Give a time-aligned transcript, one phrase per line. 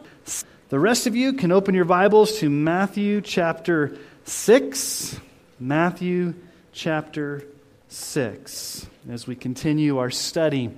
[0.69, 5.19] The rest of you can open your Bibles to Matthew chapter 6.
[5.59, 6.35] Matthew
[6.73, 7.43] chapter
[7.87, 10.69] 6 as we continue our study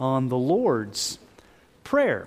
[0.00, 1.20] on the Lord's
[1.84, 2.26] Prayer.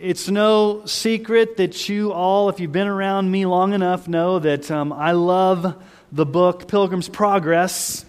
[0.00, 4.68] It's no secret that you all, if you've been around me long enough, know that
[4.72, 5.80] um, I love
[6.10, 8.04] the book Pilgrim's Progress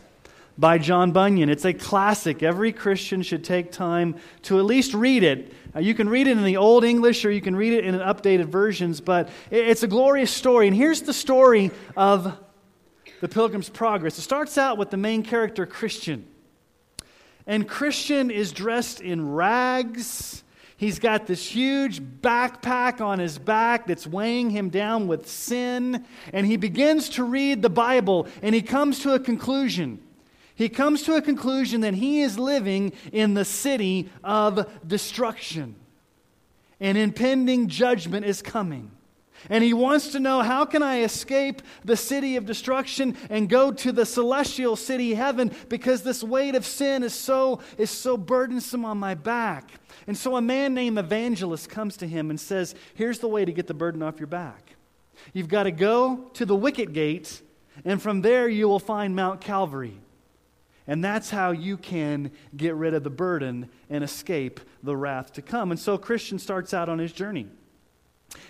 [0.57, 1.49] by John Bunyan.
[1.49, 2.41] It's a classic.
[2.41, 5.53] Every Christian should take time to at least read it.
[5.77, 7.93] Uh, you can read it in the Old English or you can read it in
[7.95, 10.67] updated versions, but it's a glorious story.
[10.67, 12.35] And here's the story of
[13.21, 14.17] the Pilgrim's Progress.
[14.17, 16.25] It starts out with the main character, Christian.
[17.45, 20.43] And Christian is dressed in rags.
[20.77, 26.05] He's got this huge backpack on his back that's weighing him down with sin.
[26.33, 29.99] And he begins to read the Bible and he comes to a conclusion.
[30.57, 35.75] He comes to a conclusion that he is living in the city of destruction.
[36.79, 38.89] And impending judgment is coming.
[39.51, 43.71] And he wants to know how can I escape the city of destruction and go
[43.71, 48.83] to the celestial city heaven because this weight of sin is so is so burdensome
[48.83, 49.69] on my back.
[50.07, 53.51] And so a man named Evangelist comes to him and says, "Here's the way to
[53.51, 54.75] get the burden off your back.
[55.33, 57.43] You've got to go to the wicket gate,
[57.85, 59.99] and from there you will find Mount Calvary."
[60.87, 65.41] And that's how you can get rid of the burden and escape the wrath to
[65.41, 65.71] come.
[65.71, 67.47] And so Christian starts out on his journey.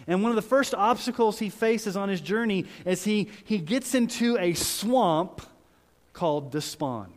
[0.06, 3.96] And one of the first obstacles he faces on his journey is he, he gets
[3.96, 5.42] into a swamp
[6.14, 7.14] called despond.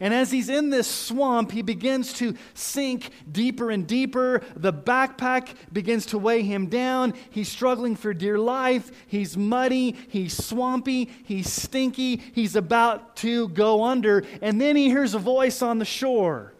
[0.00, 4.42] And as he's in this swamp, he begins to sink deeper and deeper.
[4.56, 7.14] The backpack begins to weigh him down.
[7.30, 8.90] He's struggling for dear life.
[9.06, 9.96] He's muddy.
[10.08, 11.10] He's swampy.
[11.24, 12.16] He's stinky.
[12.16, 14.24] He's about to go under.
[14.42, 16.52] And then he hears a voice on the shore.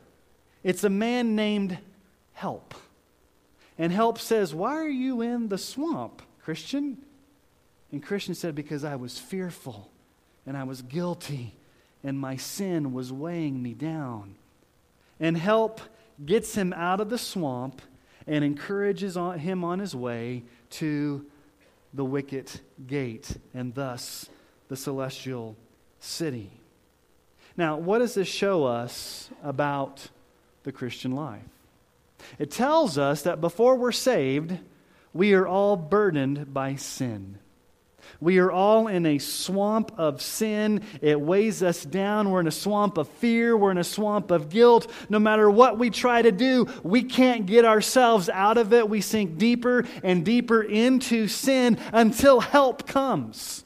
[0.63, 1.79] It's a man named
[2.35, 2.75] Help.
[3.79, 6.99] And help says, Why are you in the swamp, Christian?
[7.91, 9.91] And Christian said, Because I was fearful
[10.47, 11.55] and I was guilty
[12.05, 14.37] and my sin was weighing me down.
[15.19, 15.81] And help
[16.25, 17.81] gets him out of the swamp
[18.27, 21.27] and encourages him on his way to
[21.95, 24.29] the wicket gate and thus
[24.69, 25.57] the celestial
[25.99, 26.51] city.
[27.57, 30.09] Now, what does this show us about
[30.65, 31.43] the Christian life?
[32.39, 34.59] It tells us that before we're saved,
[35.13, 37.39] we are all burdened by sin.
[38.21, 40.83] We are all in a swamp of sin.
[41.01, 42.31] It weighs us down.
[42.31, 43.57] We're in a swamp of fear.
[43.57, 44.91] We're in a swamp of guilt.
[45.09, 48.89] No matter what we try to do, we can't get ourselves out of it.
[48.89, 53.65] We sink deeper and deeper into sin until help comes.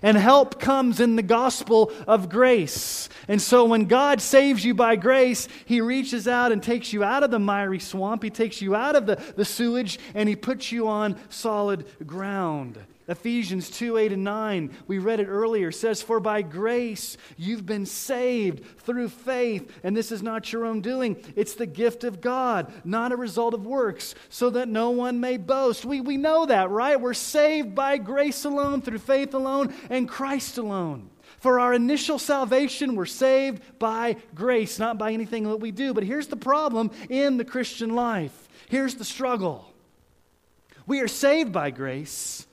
[0.00, 3.08] And help comes in the gospel of grace.
[3.26, 7.24] And so when God saves you by grace, He reaches out and takes you out
[7.24, 8.22] of the miry swamp.
[8.22, 12.78] He takes you out of the, the sewage and He puts you on solid ground.
[13.08, 17.86] Ephesians 2 8 and 9, we read it earlier, says, For by grace you've been
[17.86, 21.16] saved through faith, and this is not your own doing.
[21.34, 25.38] It's the gift of God, not a result of works, so that no one may
[25.38, 25.86] boast.
[25.86, 27.00] We, we know that, right?
[27.00, 31.08] We're saved by grace alone, through faith alone, and Christ alone.
[31.38, 35.94] For our initial salvation, we're saved by grace, not by anything that we do.
[35.94, 38.48] But here's the problem in the Christian life.
[38.68, 39.72] Here's the struggle.
[40.86, 42.46] We are saved by grace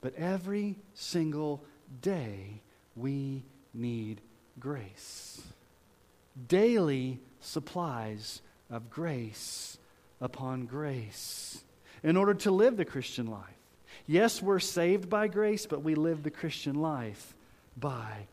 [0.00, 1.64] but every single
[2.00, 2.62] day,
[2.96, 3.44] we
[3.74, 4.20] need
[4.58, 5.40] grace.
[6.48, 9.78] Daily supplies of grace
[10.20, 11.62] upon grace
[12.02, 13.44] in order to live the Christian life.
[14.06, 17.34] Yes, we're saved by grace, but we live the Christian life
[17.76, 18.26] by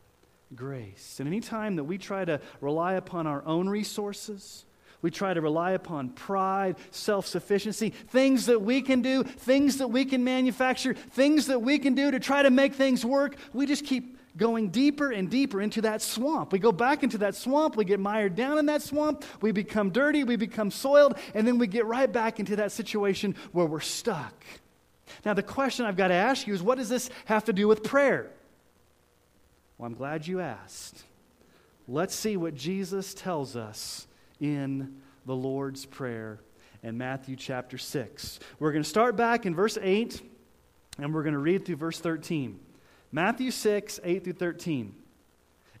[0.54, 1.16] grace.
[1.18, 4.64] And anytime that we try to rely upon our own resources,
[5.00, 9.88] we try to rely upon pride, self sufficiency, things that we can do, things that
[9.88, 13.36] we can manufacture, things that we can do to try to make things work.
[13.52, 16.52] We just keep going deeper and deeper into that swamp.
[16.52, 19.90] We go back into that swamp, we get mired down in that swamp, we become
[19.90, 23.80] dirty, we become soiled, and then we get right back into that situation where we're
[23.80, 24.34] stuck.
[25.24, 27.68] Now, the question I've got to ask you is what does this have to do
[27.68, 28.30] with prayer?
[29.76, 31.04] Well, I'm glad you asked.
[31.86, 34.07] Let's see what Jesus tells us
[34.40, 36.40] in the Lord's Prayer.
[36.82, 38.38] in Matthew chapter 6.
[38.58, 40.22] We're going to start back in verse 8
[40.98, 42.58] and we're going to read through verse 13.
[43.12, 44.94] Matthew 6, 8 through 13.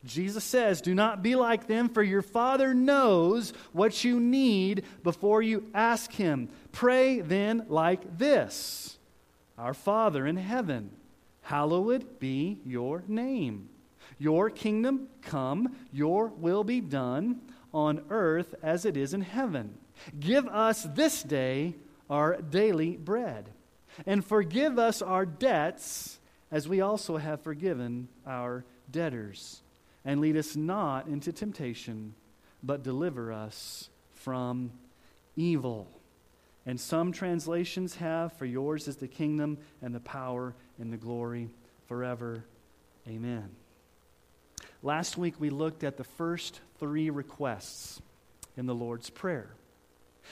[0.04, 5.42] Jesus says, Do not be like them, for your Father knows what you need before
[5.42, 6.48] you ask Him.
[6.72, 8.96] Pray then like this
[9.58, 10.90] Our Father in heaven,
[11.42, 13.68] hallowed be your name.
[14.20, 17.40] Your kingdom come, your will be done
[17.72, 19.78] on earth as it is in heaven.
[20.18, 21.74] Give us this day
[22.08, 23.50] our daily bread,
[24.06, 26.18] and forgive us our debts
[26.50, 29.60] as we also have forgiven our debtors
[30.04, 32.14] and lead us not into temptation,
[32.62, 34.72] but deliver us from
[35.36, 35.86] evil.
[36.64, 41.50] And some translations have, For yours is the kingdom and the power and the glory
[41.86, 42.44] forever.
[43.06, 43.50] Amen.
[44.82, 48.00] Last week we looked at the first three requests
[48.56, 49.50] in the Lord's Prayer.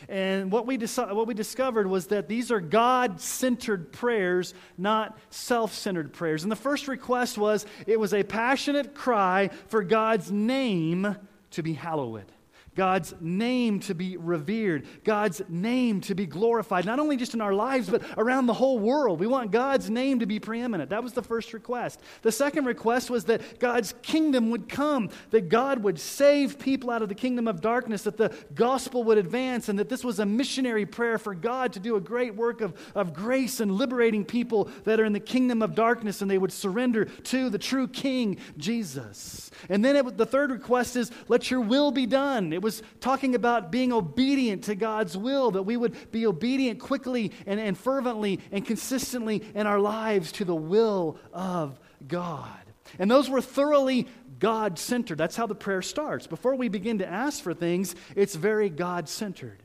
[0.09, 5.19] And what we, deci- what we discovered was that these are God centered prayers, not
[5.31, 6.43] self centered prayers.
[6.43, 11.17] And the first request was it was a passionate cry for God's name
[11.53, 12.31] to be hallowed.
[12.77, 17.55] God's name to be revered, God's name to be glorified, not only just in our
[17.55, 19.19] lives, but around the whole world.
[19.19, 20.91] We want God's name to be preeminent.
[20.91, 22.01] That was the first request.
[22.23, 27.03] The second request was that God's kingdom would come, that God would save people out
[27.03, 30.27] of the kingdom of darkness, that the gospel would advance, and that this was a
[30.27, 34.69] missionary prayer for God to do a great work of, of grace and liberating people
[34.85, 38.37] that are in the kingdom of darkness and they would surrender to the true King,
[38.59, 39.51] Jesus.
[39.69, 42.53] And then it, the third request is, let your will be done.
[42.53, 47.31] It was talking about being obedient to God's will, that we would be obedient quickly
[47.47, 51.79] and, and fervently and consistently in our lives to the will of
[52.09, 52.51] God.
[52.99, 54.09] And those were thoroughly
[54.41, 55.17] God centered.
[55.17, 56.27] That's how the prayer starts.
[56.27, 59.63] Before we begin to ask for things, it's very God centered.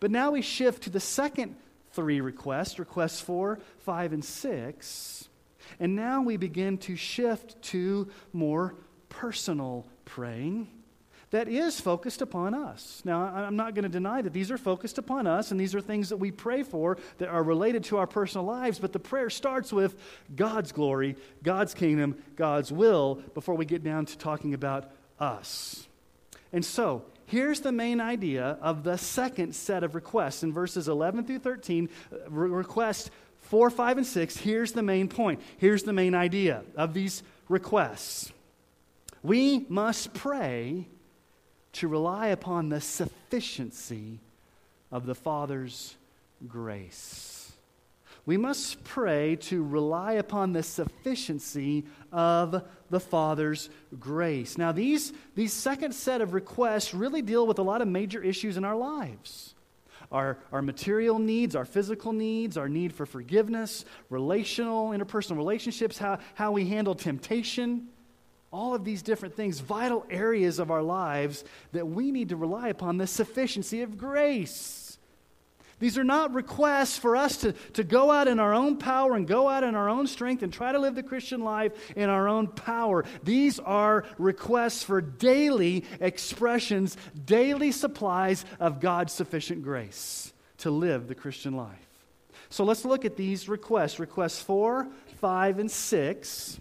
[0.00, 1.56] But now we shift to the second
[1.92, 5.28] three requests requests four, five, and six.
[5.78, 8.76] And now we begin to shift to more
[9.10, 10.68] personal praying
[11.30, 13.02] that is focused upon us.
[13.04, 15.80] Now, I'm not going to deny that these are focused upon us, and these are
[15.80, 19.30] things that we pray for that are related to our personal lives, but the prayer
[19.30, 19.96] starts with
[20.34, 24.90] God's glory, God's kingdom, God's will, before we get down to talking about
[25.20, 25.86] us.
[26.52, 30.42] And so, here's the main idea of the second set of requests.
[30.42, 33.12] In verses 11 through 13, uh, request
[33.42, 35.40] 4, 5, and 6, here's the main point.
[35.58, 38.32] Here's the main idea of these requests.
[39.22, 40.86] We must pray
[41.72, 44.18] to rely upon the sufficiency
[44.90, 45.96] of the Father's
[46.48, 47.52] grace.
[48.26, 54.58] We must pray to rely upon the sufficiency of the Father's grace.
[54.58, 58.56] Now, these, these second set of requests really deal with a lot of major issues
[58.56, 59.54] in our lives.
[60.12, 66.18] Our, our material needs, our physical needs, our need for forgiveness, relational, interpersonal relationships, how,
[66.34, 67.88] how we handle temptation,
[68.52, 72.68] all of these different things, vital areas of our lives that we need to rely
[72.68, 74.98] upon the sufficiency of grace.
[75.78, 79.26] These are not requests for us to, to go out in our own power and
[79.26, 82.28] go out in our own strength and try to live the Christian life in our
[82.28, 83.04] own power.
[83.24, 91.14] These are requests for daily expressions, daily supplies of God's sufficient grace to live the
[91.14, 91.78] Christian life.
[92.50, 94.86] So let's look at these requests requests four,
[95.16, 96.60] five, and six.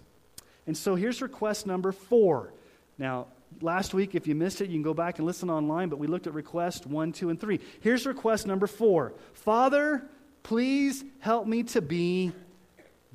[0.70, 2.54] And so here's request number four.
[3.00, 3.26] Now,
[3.60, 6.06] last week, if you missed it, you can go back and listen online, but we
[6.06, 7.60] looked at request one, two, and three.
[7.82, 10.04] Here's request number four Father,
[10.44, 12.34] please help me to be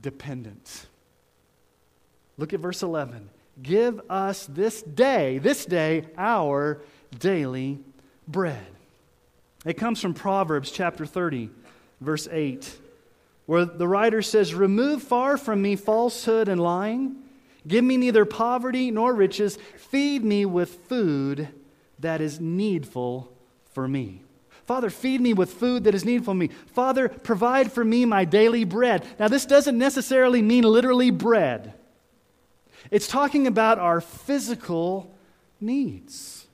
[0.02, 0.86] dependent.
[2.38, 3.30] Look at verse 11.
[3.62, 6.80] Give us this day, this day, our
[7.20, 7.78] daily
[8.26, 8.66] bread.
[9.64, 11.50] It comes from Proverbs chapter 30,
[12.00, 12.76] verse 8,
[13.46, 17.20] where the writer says, Remove far from me falsehood and lying.
[17.66, 19.58] Give me neither poverty nor riches.
[19.76, 21.48] Feed me with food
[21.98, 23.32] that is needful
[23.72, 24.22] for me.
[24.64, 26.48] Father, feed me with food that is needful for me.
[26.48, 29.06] Father, provide for me my daily bread.
[29.18, 31.74] Now, this doesn't necessarily mean literally bread,
[32.90, 35.14] it's talking about our physical
[35.60, 36.46] needs,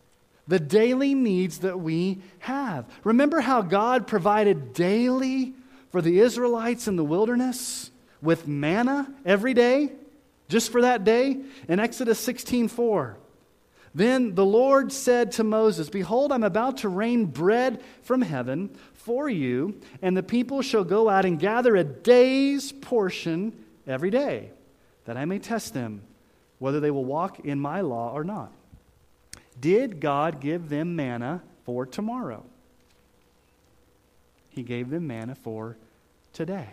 [0.47, 2.87] the daily needs that we have.
[3.03, 5.55] Remember how God provided daily
[5.91, 7.91] for the Israelites in the wilderness
[8.23, 9.93] with manna every day?
[10.51, 11.39] Just for that day?
[11.69, 13.17] In Exodus 16 4.
[13.95, 19.29] Then the Lord said to Moses, Behold, I'm about to rain bread from heaven for
[19.29, 24.51] you, and the people shall go out and gather a day's portion every day,
[25.07, 26.03] that I may test them
[26.59, 28.53] whether they will walk in my law or not.
[29.59, 32.45] Did God give them manna for tomorrow?
[34.51, 35.77] He gave them manna for
[36.33, 36.69] today.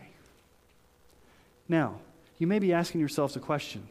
[1.68, 2.00] Now,
[2.38, 3.88] you may be asking yourselves a question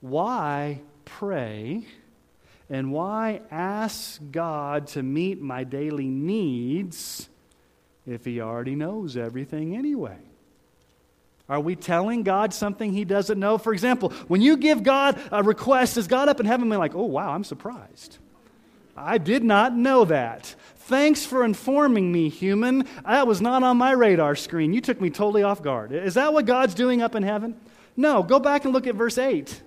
[0.00, 1.86] Why pray
[2.70, 7.28] and why ask God to meet my daily needs
[8.06, 10.18] if He already knows everything anyway?
[11.48, 13.58] Are we telling God something He doesn't know?
[13.58, 16.94] For example, when you give God a request, is God up in heaven be like,
[16.94, 18.18] oh, wow, I'm surprised?
[18.96, 20.54] I did not know that.
[20.92, 22.86] Thanks for informing me, human.
[23.06, 24.74] That was not on my radar screen.
[24.74, 25.90] You took me totally off guard.
[25.90, 27.58] Is that what God's doing up in heaven?
[27.96, 29.62] No, go back and look at verse 8.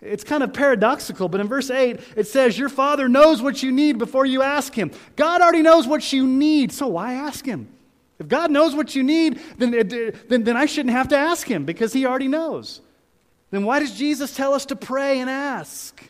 [0.00, 3.70] It's kind of paradoxical, but in verse 8, it says, Your Father knows what you
[3.70, 4.92] need before you ask Him.
[5.14, 7.68] God already knows what you need, so why ask Him?
[8.18, 11.46] If God knows what you need, then, uh, then, then I shouldn't have to ask
[11.46, 12.80] Him because He already knows.
[13.50, 16.02] Then why does Jesus tell us to pray and ask?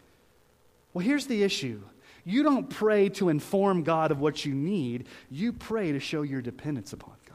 [0.92, 1.82] Well, here's the issue
[2.24, 6.40] you don't pray to inform God of what you need, you pray to show your
[6.40, 7.34] dependence upon God.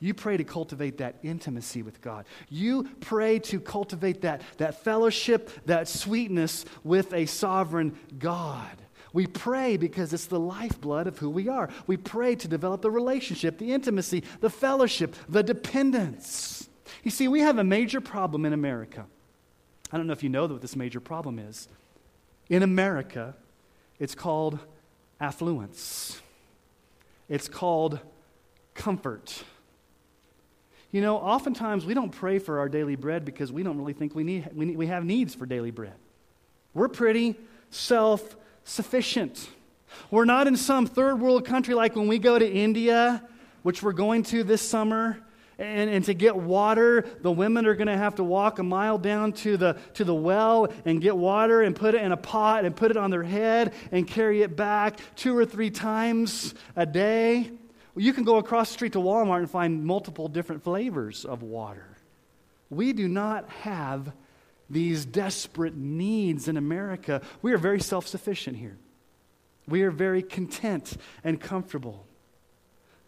[0.00, 2.26] You pray to cultivate that intimacy with God.
[2.48, 8.76] You pray to cultivate that, that fellowship, that sweetness with a sovereign God.
[9.12, 11.70] We pray because it's the lifeblood of who we are.
[11.86, 16.68] We pray to develop the relationship, the intimacy, the fellowship, the dependence.
[17.04, 19.06] You see, we have a major problem in America.
[19.92, 21.68] I don't know if you know what this major problem is.
[22.48, 23.36] In America,
[23.98, 24.58] it's called
[25.20, 26.20] affluence,
[27.28, 28.00] it's called
[28.74, 29.44] comfort.
[30.90, 34.14] You know, oftentimes we don't pray for our daily bread because we don't really think
[34.14, 35.94] we, need, we, need, we have needs for daily bread.
[36.72, 37.34] We're pretty
[37.70, 39.48] self sufficient.
[40.10, 43.22] We're not in some third world country like when we go to India,
[43.62, 45.18] which we're going to this summer.
[45.58, 48.98] And, and to get water, the women are going to have to walk a mile
[48.98, 52.64] down to the, to the well and get water and put it in a pot
[52.64, 56.84] and put it on their head and carry it back two or three times a
[56.84, 57.50] day.
[57.94, 61.42] Well, you can go across the street to Walmart and find multiple different flavors of
[61.42, 61.86] water.
[62.70, 64.12] We do not have
[64.68, 68.78] these desperate needs in America, we are very self sufficient here.
[69.66, 72.06] We are very content and comfortable.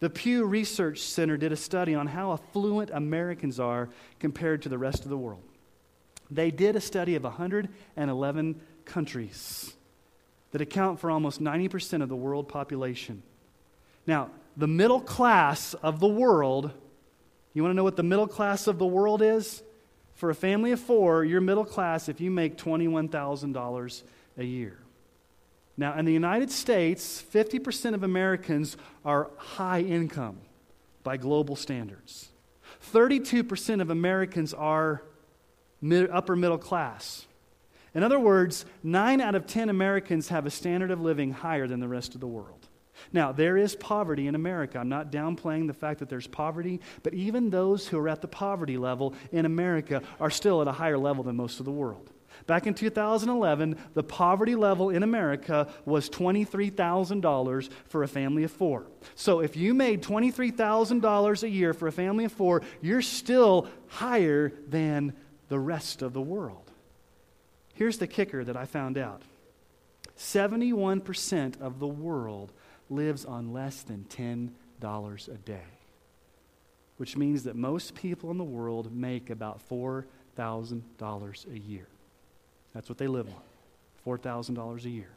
[0.00, 3.88] The Pew Research Center did a study on how affluent Americans are
[4.20, 5.42] compared to the rest of the world.
[6.30, 9.74] They did a study of 111 countries
[10.52, 13.22] that account for almost 90% of the world population.
[14.06, 16.70] Now, the middle class of the world,
[17.54, 19.62] you want to know what the middle class of the world is?
[20.14, 24.02] For a family of four, you're middle class if you make $21,000
[24.38, 24.78] a year.
[25.76, 30.38] Now, in the United States, 50% of Americans are high income
[31.02, 32.30] by global standards.
[32.92, 35.02] 32% of Americans are
[35.80, 37.26] mid, upper middle class.
[37.94, 41.80] In other words, 9 out of 10 Americans have a standard of living higher than
[41.80, 42.68] the rest of the world.
[43.12, 44.78] Now, there is poverty in America.
[44.78, 48.28] I'm not downplaying the fact that there's poverty, but even those who are at the
[48.28, 52.10] poverty level in America are still at a higher level than most of the world.
[52.46, 58.86] Back in 2011, the poverty level in America was $23,000 for a family of four.
[59.16, 64.52] So if you made $23,000 a year for a family of four, you're still higher
[64.68, 65.12] than
[65.48, 66.70] the rest of the world.
[67.74, 69.22] Here's the kicker that I found out
[70.16, 72.52] 71% of the world
[72.88, 75.60] lives on less than $10 a day,
[76.96, 81.88] which means that most people in the world make about $4,000 a year.
[82.76, 83.26] That's what they live
[84.06, 85.08] on $4,000 a year.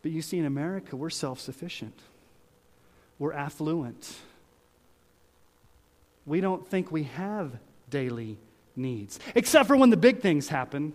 [0.00, 1.98] But you see, in America, we're self sufficient,
[3.18, 4.14] we're affluent.
[6.24, 7.52] We don't think we have
[7.88, 8.38] daily
[8.76, 10.92] needs, except for when the big things happen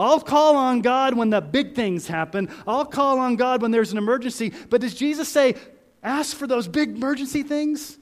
[0.00, 2.48] I'll call on God when the big things happen.
[2.66, 4.50] I'll call on God when there's an emergency.
[4.70, 5.56] But does Jesus say,
[6.02, 7.98] ask for those big emergency things?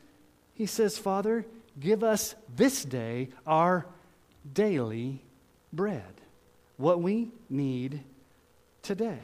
[0.54, 1.44] He says, Father,
[1.80, 3.84] give us this day our
[4.52, 5.22] daily
[5.72, 6.20] bread,
[6.76, 8.02] what we need
[8.82, 9.18] today.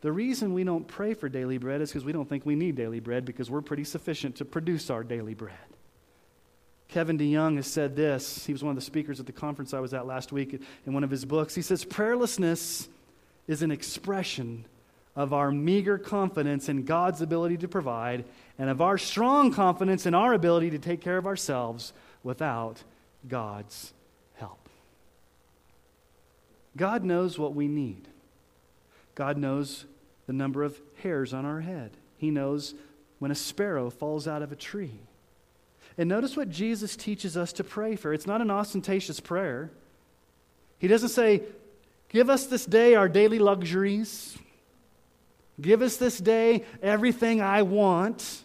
[0.00, 2.76] The reason we don't pray for daily bread is because we don't think we need
[2.76, 5.56] daily bread because we're pretty sufficient to produce our daily bread.
[6.88, 8.44] Kevin DeYoung has said this.
[8.44, 10.92] He was one of the speakers at the conference I was at last week in
[10.92, 11.54] one of his books.
[11.54, 12.88] He says, Prayerlessness
[13.48, 14.66] is an expression
[15.16, 18.24] of our meager confidence in God's ability to provide
[18.58, 21.92] and of our strong confidence in our ability to take care of ourselves
[22.22, 22.82] without
[23.26, 23.92] God's.
[26.76, 28.08] God knows what we need.
[29.14, 29.84] God knows
[30.26, 31.92] the number of hairs on our head.
[32.16, 32.74] He knows
[33.18, 34.98] when a sparrow falls out of a tree.
[35.96, 38.12] And notice what Jesus teaches us to pray for.
[38.12, 39.70] It's not an ostentatious prayer.
[40.78, 41.42] He doesn't say,
[42.08, 44.36] Give us this day our daily luxuries.
[45.60, 48.44] Give us this day everything I want.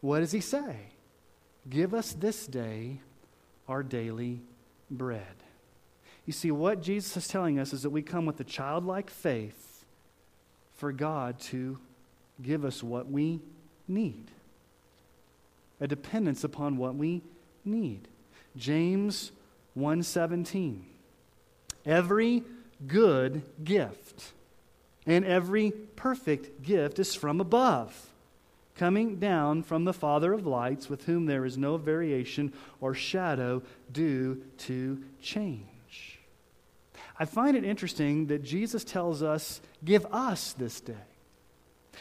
[0.00, 0.76] What does he say?
[1.68, 3.00] Give us this day
[3.68, 4.40] our daily
[4.90, 5.22] bread.
[6.26, 9.84] You see, what Jesus is telling us is that we come with a childlike faith
[10.74, 11.78] for God to
[12.42, 13.40] give us what we
[13.88, 14.30] need,
[15.80, 17.22] a dependence upon what we
[17.64, 18.08] need.
[18.56, 19.30] James
[19.76, 20.84] 1:17
[21.84, 22.42] Every
[22.86, 24.32] good gift
[25.06, 28.10] and every perfect gift is from above
[28.76, 33.62] coming down from the Father of lights, with whom there is no variation or shadow
[33.92, 35.75] due to change.
[37.18, 40.94] I find it interesting that Jesus tells us, Give us this day.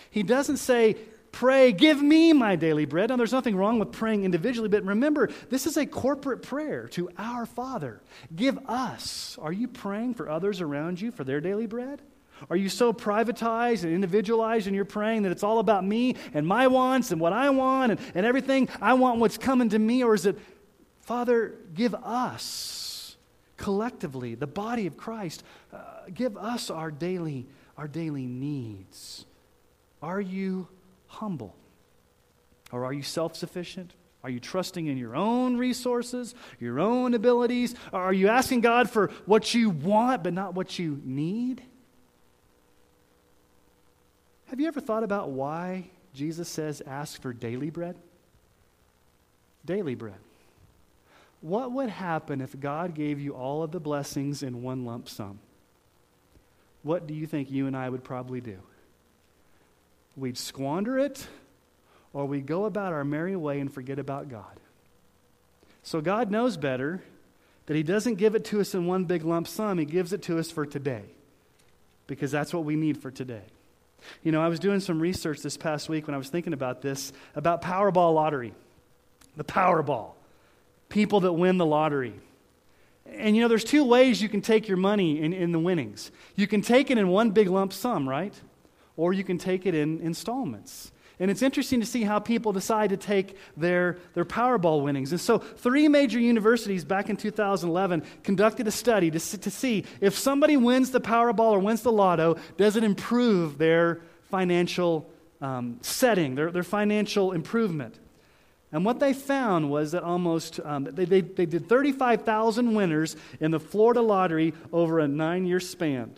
[0.09, 0.97] He doesn't say,
[1.31, 3.09] Pray, give me my daily bread.
[3.09, 7.09] Now, there's nothing wrong with praying individually, but remember, this is a corporate prayer to
[7.17, 8.01] our Father.
[8.33, 9.37] Give us.
[9.41, 12.01] Are you praying for others around you for their daily bread?
[12.49, 16.47] Are you so privatized and individualized and you're praying that it's all about me and
[16.47, 18.69] my wants and what I want and, and everything?
[18.81, 20.05] I want what's coming to me?
[20.05, 20.37] Or is it,
[21.01, 22.84] Father, give us
[23.57, 25.43] collectively, the body of Christ,
[25.73, 25.77] uh,
[26.13, 27.47] give us our daily,
[27.77, 29.25] our daily needs?
[30.01, 30.67] Are you
[31.07, 31.55] humble?
[32.71, 33.93] Or are you self sufficient?
[34.23, 37.75] Are you trusting in your own resources, your own abilities?
[37.93, 41.61] Or are you asking God for what you want but not what you need?
[44.47, 47.97] Have you ever thought about why Jesus says ask for daily bread?
[49.63, 50.24] Daily bread.
[51.45, 55.37] What would happen if God gave you all of the blessings in one lump sum?
[56.81, 58.57] What do you think you and I would probably do?
[60.17, 61.27] We'd squander it,
[62.13, 64.59] or we'd go about our merry way and forget about God.
[65.83, 67.03] So God knows better
[67.67, 70.23] that He doesn't give it to us in one big lump sum, He gives it
[70.23, 71.03] to us for today,
[72.07, 73.43] because that's what we need for today.
[74.23, 76.81] You know, I was doing some research this past week when I was thinking about
[76.81, 78.55] this about Powerball lottery.
[79.37, 80.13] The Powerball.
[80.89, 82.13] People that win the lottery.
[83.07, 86.11] And you know, there's two ways you can take your money in, in the winnings.
[86.35, 88.33] You can take it in one big lump sum, right?
[88.97, 90.91] Or you can take it in installments.
[91.19, 95.11] And it's interesting to see how people decide to take their, their Powerball winnings.
[95.11, 100.17] And so, three major universities back in 2011 conducted a study to, to see if
[100.17, 105.09] somebody wins the Powerball or wins the lotto, does it improve their financial
[105.41, 107.97] um, setting, their, their financial improvement?
[108.75, 113.51] And what they found was that almost, um, they, they, they did 35,000 winners in
[113.51, 116.13] the Florida lottery over a nine year span.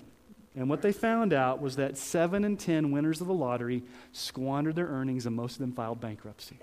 [0.56, 4.76] And what they found out was that seven in ten winners of the lottery squandered
[4.76, 6.58] their earnings and most of them filed bankruptcy.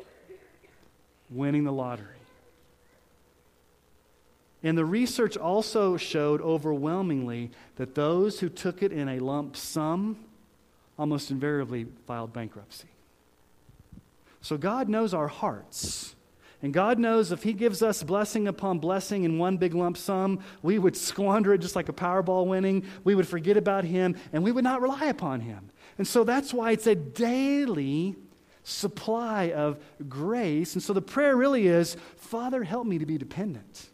[1.31, 2.19] Winning the lottery.
[4.65, 10.25] And the research also showed overwhelmingly that those who took it in a lump sum
[10.99, 12.89] almost invariably filed bankruptcy.
[14.45, 16.15] So God knows our hearts.
[16.61, 20.39] And God knows if He gives us blessing upon blessing in one big lump sum,
[20.63, 22.85] we would squander it just like a Powerball winning.
[23.05, 25.71] We would forget about Him and we would not rely upon Him.
[25.97, 28.17] And so that's why it's a daily
[28.65, 30.75] supply of grace.
[30.75, 33.89] And so the prayer really is Father, help me to be dependent.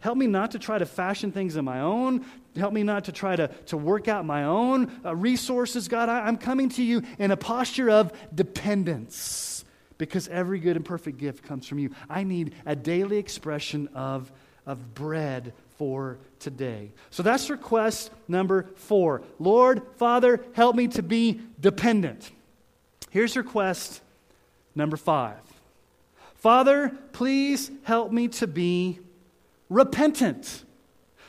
[0.00, 2.24] Help me not to try to fashion things on my own.
[2.56, 5.86] Help me not to try to, to work out my own uh, resources.
[5.86, 9.51] God, I, I'm coming to you in a posture of dependence
[10.06, 11.90] because every good and perfect gift comes from you.
[12.10, 14.32] I need a daily expression of,
[14.66, 16.90] of bread for today.
[17.10, 19.22] So that's request number four.
[19.38, 22.32] Lord, Father, help me to be dependent.
[23.10, 24.00] Here's request
[24.74, 25.38] number five.
[26.34, 28.98] Father, please help me to be
[29.68, 30.64] repentant.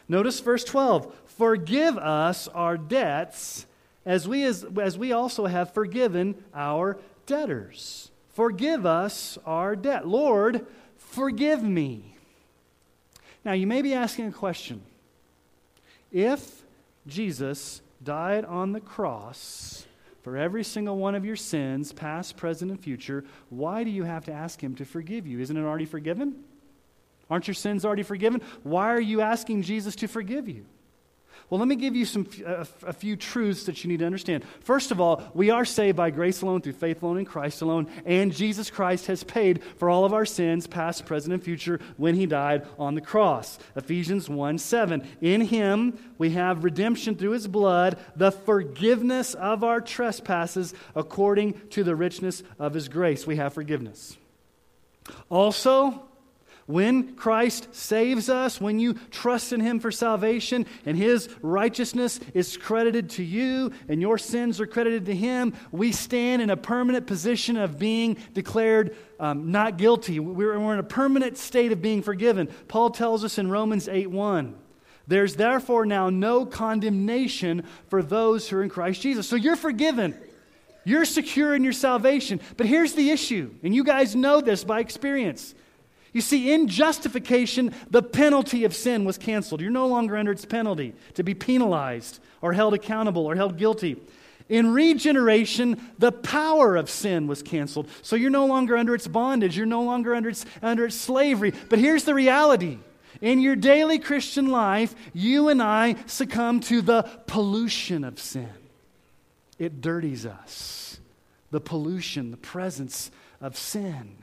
[0.07, 1.13] Notice verse 12.
[1.27, 3.67] Forgive us our debts
[4.03, 8.09] as we, as, as we also have forgiven our debtors.
[8.33, 10.07] Forgive us our debt.
[10.07, 10.65] Lord,
[10.97, 12.15] forgive me.
[13.45, 14.81] Now, you may be asking a question.
[16.11, 16.63] If
[17.07, 19.85] Jesus died on the cross
[20.21, 24.25] for every single one of your sins, past, present, and future, why do you have
[24.25, 25.39] to ask Him to forgive you?
[25.39, 26.43] Isn't it already forgiven?
[27.29, 28.41] Aren't your sins already forgiven?
[28.63, 30.65] Why are you asking Jesus to forgive you?
[31.49, 34.43] Well, let me give you some, a, a, few truths that you need to understand.
[34.61, 37.87] First of all, we are saved by grace alone, through faith alone, in Christ alone,
[38.05, 42.15] and Jesus Christ has paid for all of our sins, past, present, and future, when
[42.15, 43.59] he died on the cross.
[43.75, 45.07] Ephesians 1 7.
[45.21, 51.83] In him we have redemption through his blood, the forgiveness of our trespasses, according to
[51.83, 53.27] the richness of his grace.
[53.27, 54.17] We have forgiveness.
[55.29, 56.07] Also,
[56.65, 62.55] When Christ saves us, when you trust in Him for salvation and His righteousness is
[62.55, 67.05] credited to you and your sins are credited to Him, we stand in a permanent
[67.05, 70.19] position of being declared um, not guilty.
[70.19, 72.47] We're, we're in a permanent state of being forgiven.
[72.67, 74.55] Paul tells us in Romans 8 1.
[75.05, 79.27] There's therefore now no condemnation for those who are in Christ Jesus.
[79.27, 80.15] So you're forgiven.
[80.85, 82.39] You're secure in your salvation.
[82.55, 85.55] But here's the issue, and you guys know this by experience.
[86.13, 89.61] You see, in justification, the penalty of sin was canceled.
[89.61, 93.97] You're no longer under its penalty to be penalized or held accountable or held guilty.
[94.47, 97.89] In regeneration, the power of sin was canceled.
[98.03, 99.57] So you're no longer under its bondage.
[99.57, 101.53] You're no longer under its, under its slavery.
[101.69, 102.77] But here's the reality
[103.21, 108.49] in your daily Christian life, you and I succumb to the pollution of sin.
[109.57, 110.99] It dirties us.
[111.51, 114.17] The pollution, the presence of sin.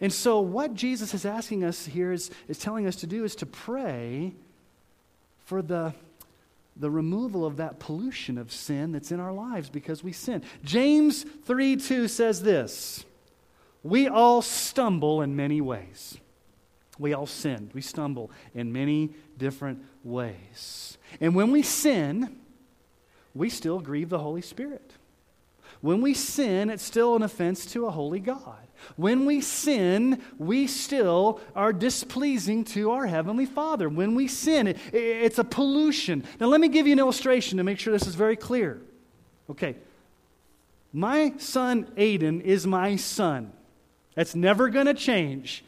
[0.00, 3.36] And so, what Jesus is asking us here is, is telling us to do is
[3.36, 4.34] to pray
[5.44, 5.94] for the,
[6.76, 10.42] the removal of that pollution of sin that's in our lives because we sin.
[10.64, 13.04] James 3 2 says this
[13.82, 16.18] We all stumble in many ways.
[16.98, 17.70] We all sin.
[17.74, 20.96] We stumble in many different ways.
[21.20, 22.36] And when we sin,
[23.34, 24.92] we still grieve the Holy Spirit.
[25.80, 28.63] When we sin, it's still an offense to a holy God.
[28.96, 33.88] When we sin, we still are displeasing to our Heavenly Father.
[33.88, 36.24] When we sin, it, it's a pollution.
[36.40, 38.80] Now, let me give you an illustration to make sure this is very clear.
[39.50, 39.76] Okay.
[40.92, 43.52] My son Aiden is my son.
[44.14, 45.64] That's never going to change.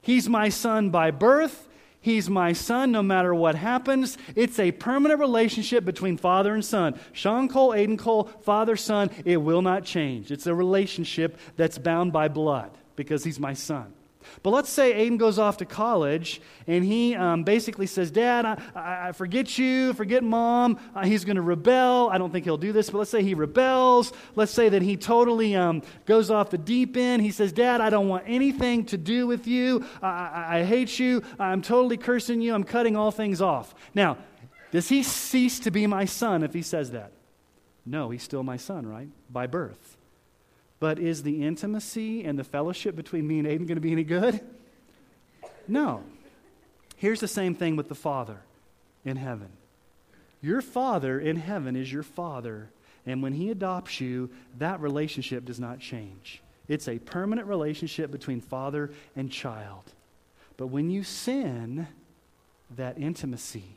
[0.00, 1.68] He's my son by birth.
[2.04, 4.18] He's my son no matter what happens.
[4.36, 7.00] It's a permanent relationship between father and son.
[7.14, 10.30] Sean Cole, Aiden Cole, father, son, it will not change.
[10.30, 13.94] It's a relationship that's bound by blood because he's my son.
[14.42, 19.08] But let's say Aiden goes off to college and he um, basically says, Dad, I,
[19.08, 20.78] I, forget you, forget mom.
[20.94, 22.08] Uh, he's going to rebel.
[22.10, 24.12] I don't think he'll do this, but let's say he rebels.
[24.34, 27.22] Let's say that he totally um, goes off the deep end.
[27.22, 29.84] He says, Dad, I don't want anything to do with you.
[30.02, 31.22] I, I, I hate you.
[31.38, 32.54] I'm totally cursing you.
[32.54, 33.74] I'm cutting all things off.
[33.94, 34.18] Now,
[34.70, 37.12] does he cease to be my son if he says that?
[37.86, 39.08] No, he's still my son, right?
[39.30, 39.93] By birth.
[40.80, 44.04] But is the intimacy and the fellowship between me and Aiden going to be any
[44.04, 44.40] good?
[45.66, 46.02] No.
[46.96, 48.38] Here's the same thing with the Father
[49.04, 49.48] in heaven.
[50.42, 52.70] Your Father in heaven is your Father.
[53.06, 56.42] And when He adopts you, that relationship does not change.
[56.68, 59.84] It's a permanent relationship between father and child.
[60.56, 61.86] But when you sin,
[62.76, 63.76] that intimacy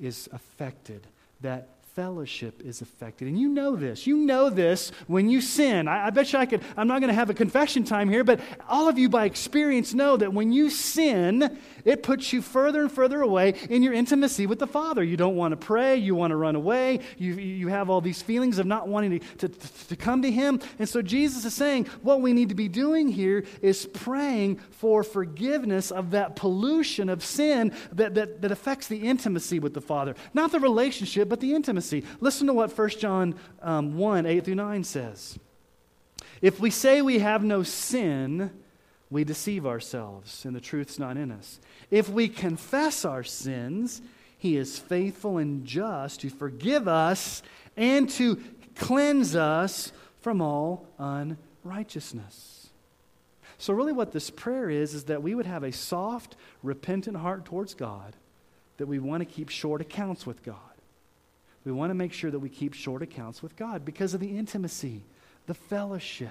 [0.00, 1.06] is affected.
[1.40, 3.26] That fellowship is affected.
[3.26, 4.06] And you know this.
[4.06, 5.88] You know this when you sin.
[5.88, 8.22] I, I bet you I could, I'm not going to have a confession time here,
[8.22, 12.82] but all of you by experience know that when you sin, it puts you further
[12.82, 15.02] and further away in your intimacy with the Father.
[15.02, 15.96] You don't want to pray.
[15.96, 17.00] You want to run away.
[17.16, 20.60] You, you have all these feelings of not wanting to, to, to come to Him.
[20.78, 25.02] And so Jesus is saying what we need to be doing here is praying for
[25.02, 30.14] forgiveness of that pollution of sin that, that, that affects the intimacy with the Father.
[30.32, 31.87] Not the relationship, but the intimacy
[32.20, 35.38] Listen to what 1 John um, 1 8 through 9 says.
[36.40, 38.50] If we say we have no sin,
[39.10, 41.58] we deceive ourselves, and the truth's not in us.
[41.90, 44.02] If we confess our sins,
[44.36, 47.42] he is faithful and just to forgive us
[47.76, 48.40] and to
[48.76, 52.68] cleanse us from all unrighteousness.
[53.60, 57.44] So, really, what this prayer is, is that we would have a soft, repentant heart
[57.44, 58.14] towards God,
[58.76, 60.56] that we want to keep short accounts with God.
[61.64, 64.36] We want to make sure that we keep short accounts with God because of the
[64.38, 65.02] intimacy,
[65.46, 66.30] the fellowship.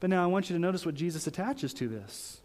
[0.00, 2.40] But now I want you to notice what Jesus attaches to this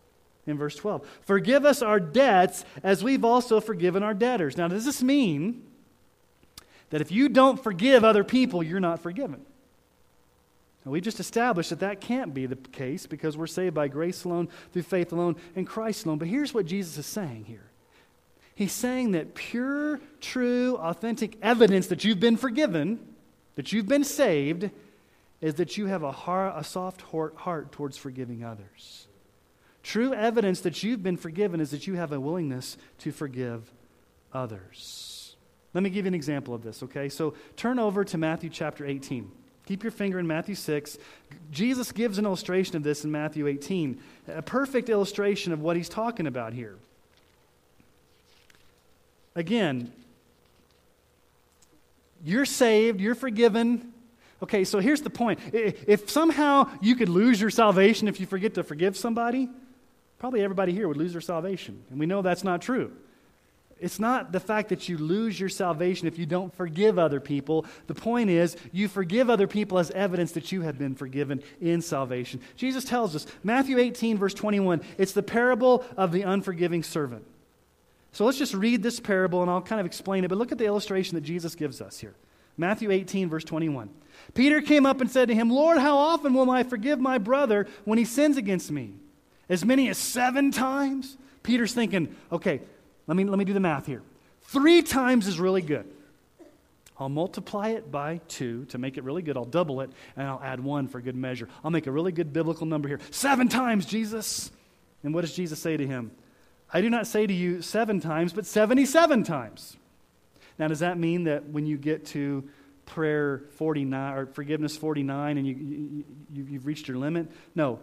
[0.48, 1.08] in verse 12.
[1.22, 4.58] Forgive us our debts as we've also forgiven our debtors.
[4.58, 5.64] Now, does this mean
[6.90, 9.46] that if you don't forgive other people, you're not forgiven?
[10.86, 14.24] Now, we just established that that can't be the case because we're saved by grace
[14.24, 16.18] alone, through faith alone, and Christ alone.
[16.18, 17.69] But here's what Jesus is saying here
[18.60, 23.00] He's saying that pure, true, authentic evidence that you've been forgiven,
[23.56, 24.70] that you've been saved,
[25.40, 29.08] is that you have a, heart, a soft heart towards forgiving others.
[29.82, 33.72] True evidence that you've been forgiven is that you have a willingness to forgive
[34.34, 35.38] others.
[35.74, 37.08] Let me give you an example of this, okay?
[37.08, 39.32] So turn over to Matthew chapter 18.
[39.68, 40.98] Keep your finger in Matthew 6.
[41.50, 45.88] Jesus gives an illustration of this in Matthew 18, a perfect illustration of what he's
[45.88, 46.76] talking about here.
[49.40, 49.90] Again,
[52.26, 53.94] you're saved, you're forgiven.
[54.44, 55.40] Okay, so here's the point.
[55.54, 59.48] If somehow you could lose your salvation if you forget to forgive somebody,
[60.18, 61.82] probably everybody here would lose their salvation.
[61.90, 62.92] And we know that's not true.
[63.80, 67.66] It's not the fact that you lose your salvation if you don't forgive other people.
[67.88, 71.82] The point is, you forgive other people as evidence that you have been forgiven in
[71.82, 72.42] salvation.
[72.58, 77.24] Jesus tells us, Matthew 18, verse 21, it's the parable of the unforgiving servant.
[78.12, 80.30] So let's just read this parable and I'll kind of explain it.
[80.30, 82.16] But look at the illustration that Jesus gives us here.
[82.58, 83.90] Matthew 18, verse 21.
[84.34, 87.68] Peter came up and said to him, Lord, how often will I forgive my brother
[87.86, 88.94] when he sins against me?
[89.48, 91.18] As many as seven times?
[91.42, 92.62] Peter's thinking, okay,
[93.08, 94.02] let me, let me do the math here.
[94.44, 95.90] Three times is really good.
[97.00, 99.38] I'll multiply it by two to make it really good.
[99.38, 101.48] I'll double it, and I'll add one for good measure.
[101.64, 103.00] I'll make a really good biblical number here.
[103.10, 104.52] Seven times, Jesus.
[105.02, 106.12] And what does Jesus say to him?
[106.72, 109.78] I do not say to you seven times, but 77 times.
[110.58, 112.48] Now, does that mean that when you get to
[112.86, 115.56] prayer 49 or forgiveness 49 and you,
[116.32, 117.32] you, you've reached your limit?
[117.56, 117.80] No.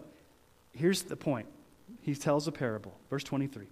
[0.72, 1.46] Here's the point.
[2.02, 2.96] He tells a parable.
[3.10, 3.66] Verse 23.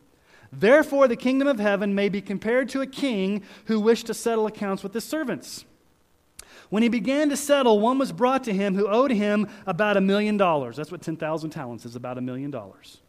[0.53, 4.46] Therefore, the kingdom of heaven may be compared to a king who wished to settle
[4.46, 5.64] accounts with his servants.
[6.70, 10.00] When he began to settle, one was brought to him who owed him about a
[10.00, 10.77] million dollars.
[10.77, 13.00] That's what 10,000 talents is, about a million dollars.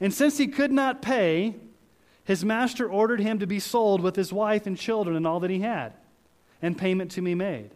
[0.00, 1.54] And since he could not pay,
[2.24, 5.50] his master ordered him to be sold with his wife and children and all that
[5.50, 5.94] he had,
[6.60, 7.70] and payment to be made.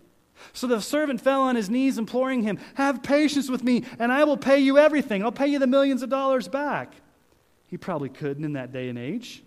[0.53, 4.25] So the servant fell on his knees, imploring him, Have patience with me, and I
[4.25, 5.23] will pay you everything.
[5.23, 6.95] I'll pay you the millions of dollars back.
[7.69, 9.43] He probably couldn't in that day and age.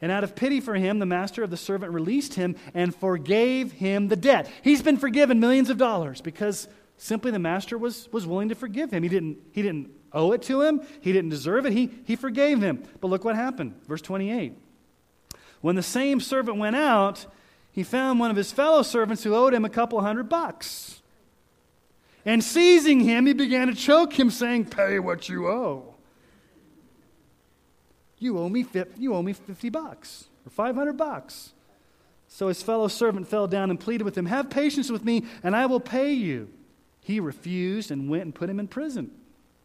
[0.00, 3.72] And out of pity for him, the master of the servant released him and forgave
[3.72, 4.50] him the debt.
[4.62, 8.90] He's been forgiven millions of dollars because simply the master was, was willing to forgive
[8.90, 9.02] him.
[9.02, 11.72] He didn't, he didn't owe it to him, he didn't deserve it.
[11.72, 12.82] He, he forgave him.
[13.00, 13.74] But look what happened.
[13.86, 14.54] Verse 28.
[15.60, 17.26] When the same servant went out,
[17.72, 21.02] he found one of his fellow servants who owed him a couple hundred bucks.
[22.24, 25.94] And seizing him, he began to choke him, saying, Pay what you owe.
[28.18, 31.52] You owe me, 50, you owe me 50 bucks or 500 bucks.
[32.28, 35.54] So his fellow servant fell down and pleaded with him, Have patience with me, and
[35.54, 36.48] I will pay you.
[37.00, 39.10] He refused and went and put him in prison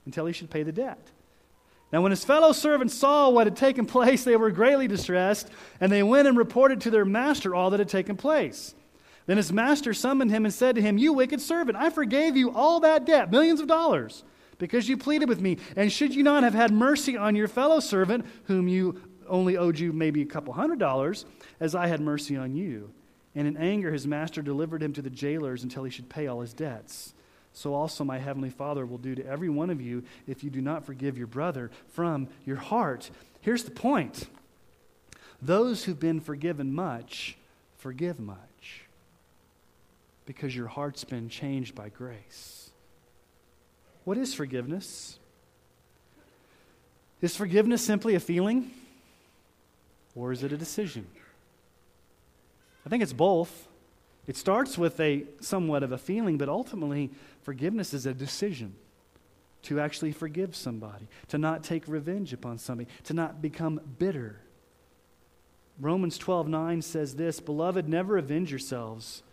[0.09, 1.11] until he should pay the debt.
[1.93, 5.91] Now, when his fellow servants saw what had taken place, they were greatly distressed, and
[5.91, 8.73] they went and reported to their master all that had taken place.
[9.27, 12.51] Then his master summoned him and said to him, You wicked servant, I forgave you
[12.51, 14.23] all that debt, millions of dollars,
[14.57, 15.57] because you pleaded with me.
[15.75, 19.77] And should you not have had mercy on your fellow servant, whom you only owed
[19.77, 21.25] you maybe a couple hundred dollars,
[21.59, 22.91] as I had mercy on you?
[23.35, 26.41] And in anger, his master delivered him to the jailers until he should pay all
[26.41, 27.13] his debts
[27.59, 30.61] so also my heavenly Father will do to every one of you if you do
[30.61, 33.09] not forgive your brother from your heart.
[33.41, 34.29] Here's the point
[35.41, 37.35] those who've been forgiven much,
[37.77, 38.85] forgive much
[40.25, 42.69] because your heart's been changed by grace.
[44.05, 45.19] What is forgiveness?
[47.21, 48.71] Is forgiveness simply a feeling
[50.15, 51.07] or is it a decision?
[52.85, 53.67] I think it's both.
[54.29, 57.09] It starts with a somewhat of a feeling, but ultimately,
[57.43, 58.75] forgiveness is a decision
[59.63, 64.39] to actually forgive somebody, to not take revenge upon somebody, to not become bitter.
[65.79, 69.23] Romans 12 9 says this Beloved, never avenge yourselves,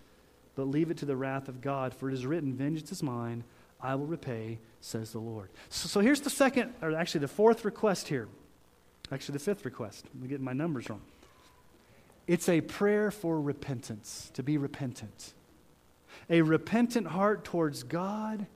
[0.55, 3.45] but leave it to the wrath of God, for it is written, Vengeance is mine,
[3.81, 5.51] I will repay, says the Lord.
[5.69, 8.29] So, so here's the second, or actually the fourth request here.
[9.13, 10.05] Actually, the fifth request.
[10.15, 11.03] I'm getting my numbers wrong.
[12.27, 15.33] It's a prayer for repentance, to be repentant.
[16.29, 18.47] A repentant heart towards God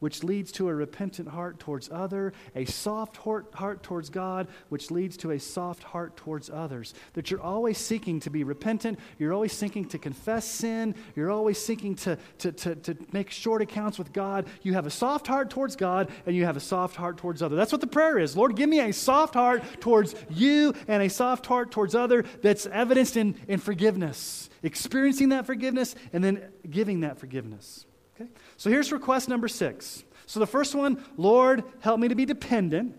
[0.00, 5.16] which leads to a repentant heart towards other, a soft heart, towards God, which leads
[5.18, 6.94] to a soft heart towards others.
[7.14, 11.58] That you're always seeking to be repentant, you're always seeking to confess sin, you're always
[11.58, 14.46] seeking to, to, to, to make short accounts with God.
[14.62, 17.56] You have a soft heart towards God, and you have a soft heart towards other.
[17.56, 18.36] That's what the prayer is.
[18.36, 22.66] Lord, give me a soft heart towards you and a soft heart towards other that's
[22.66, 24.50] evidenced in, in forgiveness.
[24.62, 27.86] Experiencing that forgiveness and then giving that forgiveness.
[28.16, 28.30] Okay?
[28.56, 30.04] So here's request number six.
[30.26, 32.96] So the first one, Lord, help me to be dependent.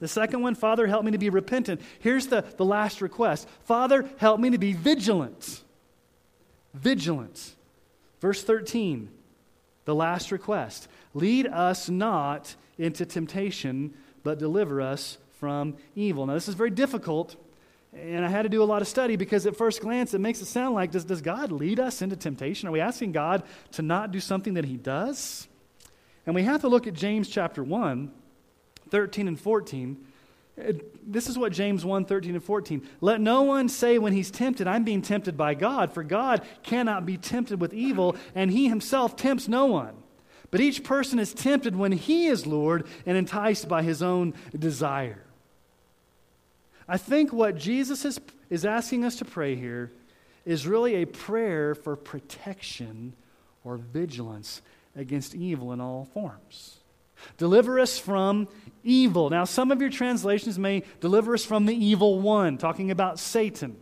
[0.00, 1.80] The second one, Father, help me to be repentant.
[1.98, 5.64] Here's the, the last request Father, help me to be vigilant.
[6.74, 7.54] Vigilant.
[8.20, 9.10] Verse 13,
[9.84, 16.26] the last request Lead us not into temptation, but deliver us from evil.
[16.26, 17.36] Now, this is very difficult
[17.94, 20.40] and I had to do a lot of study because at first glance it makes
[20.40, 22.68] it sound like does, does God lead us into temptation?
[22.68, 25.48] Are we asking God to not do something that He does?
[26.26, 28.10] And we have to look at James chapter 1,
[28.90, 30.04] 13 and 14.
[30.58, 30.72] Uh,
[31.06, 32.86] this is what James 1 13 and 14.
[33.00, 37.06] Let no one say when he's tempted, I'm being tempted by God, for God cannot
[37.06, 39.94] be tempted with evil, and He Himself tempts no one.
[40.50, 45.22] But each person is tempted when he is lured and enticed by his own desire.
[46.88, 49.92] I think what Jesus is, is asking us to pray here
[50.44, 53.14] is really a prayer for protection
[53.62, 54.62] or vigilance
[54.96, 56.78] against evil in all forms.
[57.36, 58.48] Deliver us from
[58.82, 59.28] evil.
[59.28, 63.76] Now, some of your translations may deliver us from the evil one, talking about Satan.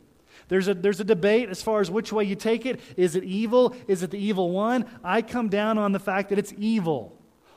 [0.48, 2.80] There's a, there's a debate as far as which way you take it.
[2.96, 3.76] Is it evil?
[3.86, 4.86] Is it the evil one?
[5.04, 7.16] I come down on the fact that it's evil.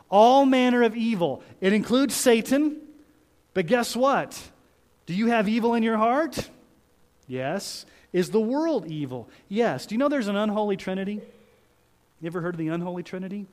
[0.09, 1.43] All manner of evil.
[1.61, 2.81] It includes Satan,
[3.53, 4.39] but guess what?
[5.09, 6.51] Do you have evil in your heart?
[7.27, 7.87] Yes.
[8.13, 9.27] Is the world evil?
[9.47, 9.87] Yes.
[9.87, 11.19] Do you know there's an unholy trinity?
[12.21, 13.47] You ever heard of the unholy trinity?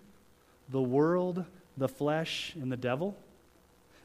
[0.68, 1.46] The world,
[1.78, 3.16] the flesh, and the devil?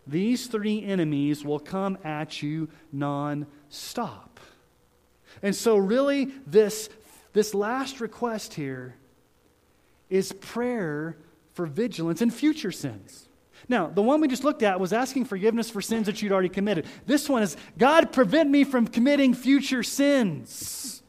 [0.08, 4.40] These three enemies will come at you non stop.
[5.44, 6.88] And so, really, this,
[7.34, 8.96] this last request here
[10.10, 11.18] is prayer
[11.54, 13.28] for vigilance in future sins.
[13.72, 16.50] Now, the one we just looked at was asking forgiveness for sins that you'd already
[16.50, 16.88] committed.
[17.06, 21.02] This one is God, prevent me from committing future sins.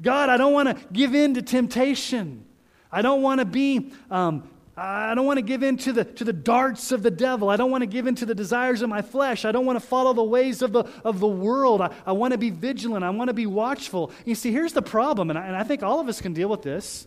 [0.00, 2.46] God, I don't want to give in to temptation.
[2.90, 3.92] I don't want to be.
[4.10, 7.50] Um, I don't want to give in to the, to the darts of the devil.
[7.50, 9.44] I don't want to give in to the desires of my flesh.
[9.44, 11.82] I don't want to follow the ways of the, of the world.
[11.82, 13.04] I, I want to be vigilant.
[13.04, 14.12] I want to be watchful.
[14.24, 16.48] You see, here's the problem, and I, and I think all of us can deal
[16.48, 17.06] with this.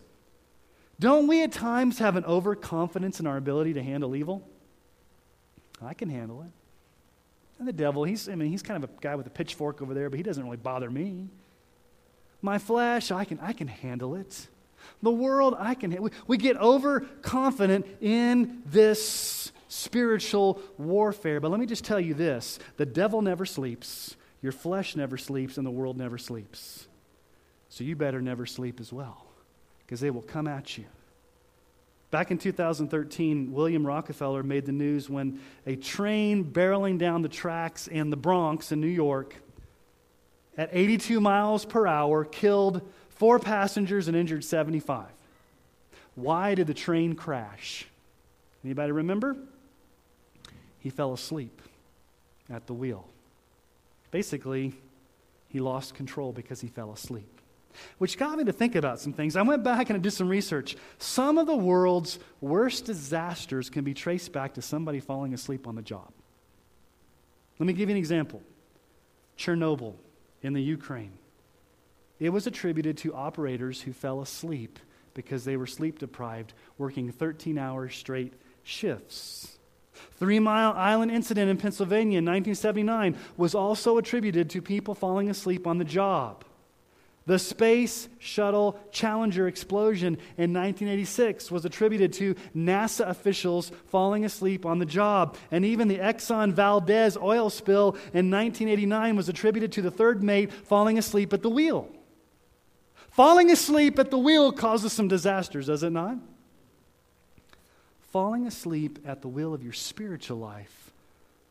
[1.00, 4.48] Don't we at times have an overconfidence in our ability to handle evil?
[5.84, 6.52] I can handle it.
[7.60, 9.94] And the devil, he's, I mean, he's kind of a guy with a pitchfork over
[9.94, 11.28] there, but he doesn't really bother me.
[12.42, 14.48] My flesh, I can, I can handle it.
[15.04, 15.92] The world, I can.
[16.02, 21.40] We, we get overconfident in this spiritual warfare.
[21.40, 25.58] But let me just tell you this the devil never sleeps, your flesh never sleeps,
[25.58, 26.88] and the world never sleeps.
[27.70, 29.26] So you better never sleep as well,
[29.86, 30.86] because they will come at you.
[32.12, 37.88] Back in 2013, William Rockefeller made the news when a train barreling down the tracks
[37.88, 39.34] in the Bronx in New York
[40.58, 45.08] at 82 miles per hour killed four passengers and injured 75.
[46.16, 47.88] Why did the train crash?
[48.66, 49.38] Anybody remember?
[50.80, 51.62] He fell asleep
[52.50, 53.08] at the wheel.
[54.12, 54.74] Basically,
[55.48, 57.41] he lost control because he fell asleep
[57.98, 59.36] which got me to think about some things.
[59.36, 60.76] I went back and I did some research.
[60.98, 65.76] Some of the world's worst disasters can be traced back to somebody falling asleep on
[65.76, 66.12] the job.
[67.60, 68.42] Let me give you an example
[69.38, 69.96] Chernobyl
[70.42, 71.14] in the Ukraine.
[72.20, 74.80] It was attributed to operators who fell asleep
[75.14, 79.58] because they were sleep deprived, working 13 hour straight shifts.
[80.18, 85.68] Three Mile Island incident in Pennsylvania in 1979 was also attributed to people falling asleep
[85.68, 86.46] on the job.
[87.32, 94.80] The Space Shuttle Challenger explosion in 1986 was attributed to NASA officials falling asleep on
[94.80, 95.38] the job.
[95.50, 100.52] And even the Exxon Valdez oil spill in 1989 was attributed to the third mate
[100.52, 101.88] falling asleep at the wheel.
[103.12, 106.18] Falling asleep at the wheel causes some disasters, does it not?
[108.12, 110.92] Falling asleep at the wheel of your spiritual life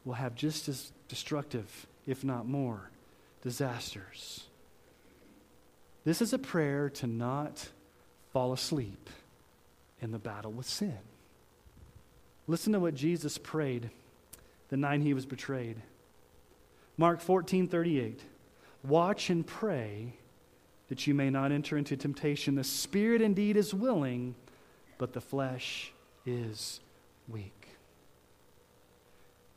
[0.04, 2.90] will have just as destructive, if not more,
[3.40, 4.44] disasters.
[6.04, 7.68] This is a prayer to not
[8.32, 9.10] fall asleep
[10.00, 10.98] in the battle with sin.
[12.46, 13.90] Listen to what Jesus prayed
[14.70, 15.76] the night he was betrayed.
[16.96, 18.20] Mark 14 38.
[18.82, 20.14] Watch and pray
[20.88, 22.54] that you may not enter into temptation.
[22.54, 24.34] The spirit indeed is willing,
[24.98, 25.92] but the flesh
[26.24, 26.80] is
[27.28, 27.68] weak.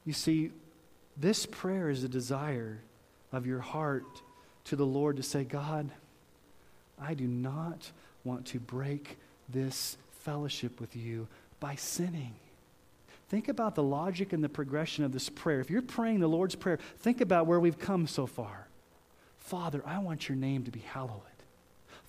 [0.06, 0.52] You see,
[1.16, 2.82] this prayer is a desire
[3.32, 4.22] of your heart
[4.66, 5.90] to the Lord to say, God,
[7.04, 7.92] I do not
[8.24, 9.18] want to break
[9.50, 11.28] this fellowship with you
[11.60, 12.34] by sinning.
[13.30, 15.60] Think about the logic and the progression of this prayer.
[15.60, 18.68] If you're praying the Lord's Prayer, think about where we've come so far.
[19.40, 21.22] Father, I want your name to be hallowed.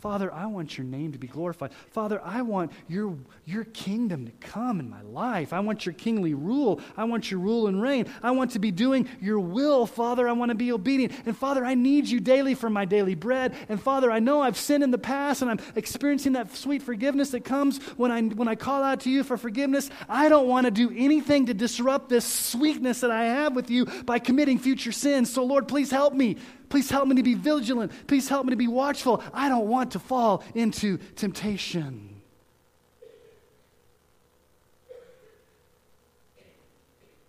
[0.05, 1.73] Father, I want your name to be glorified.
[1.93, 5.55] Father, I want your, your kingdom to come in my life.
[5.55, 6.83] I want your kingly rule.
[6.95, 8.13] I want your rule and reign.
[8.23, 9.87] I want to be doing your will.
[9.87, 11.15] Father, I want to be obedient.
[11.25, 13.55] And Father, I need you daily for my daily bread.
[13.71, 17.31] And Father, I know I've sinned in the past and I'm experiencing that sweet forgiveness
[17.31, 19.89] that comes when I, when I call out to you for forgiveness.
[20.07, 23.87] I don't want to do anything to disrupt this sweetness that I have with you
[23.87, 25.33] by committing future sins.
[25.33, 26.37] So, Lord, please help me.
[26.69, 27.93] Please help me to be vigilant.
[28.07, 29.23] Please help me to be watchful.
[29.33, 32.23] I don't want to fall into temptation.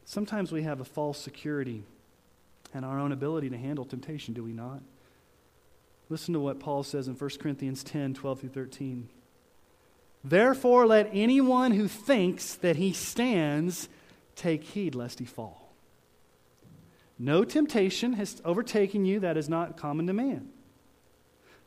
[0.05, 1.83] Sometimes we have a false security
[2.73, 4.81] and our own ability to handle temptation, do we not?
[6.09, 9.09] Listen to what Paul says in 1 Corinthians 10 12 through 13.
[10.23, 13.89] Therefore, let anyone who thinks that he stands
[14.35, 15.64] take heed lest he fall.
[17.17, 20.49] No temptation has overtaken you that is not common to man.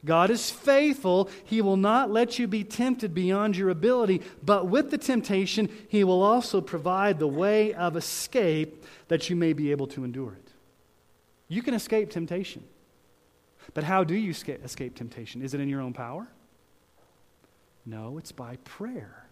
[0.05, 1.29] God is faithful.
[1.45, 6.05] He will not let you be tempted beyond your ability, but with the temptation, He
[6.05, 10.53] will also provide the way of escape that you may be able to endure it.
[11.49, 12.63] You can escape temptation.
[13.75, 15.43] But how do you escape temptation?
[15.43, 16.29] Is it in your own power?
[17.85, 19.28] No, it's by prayer.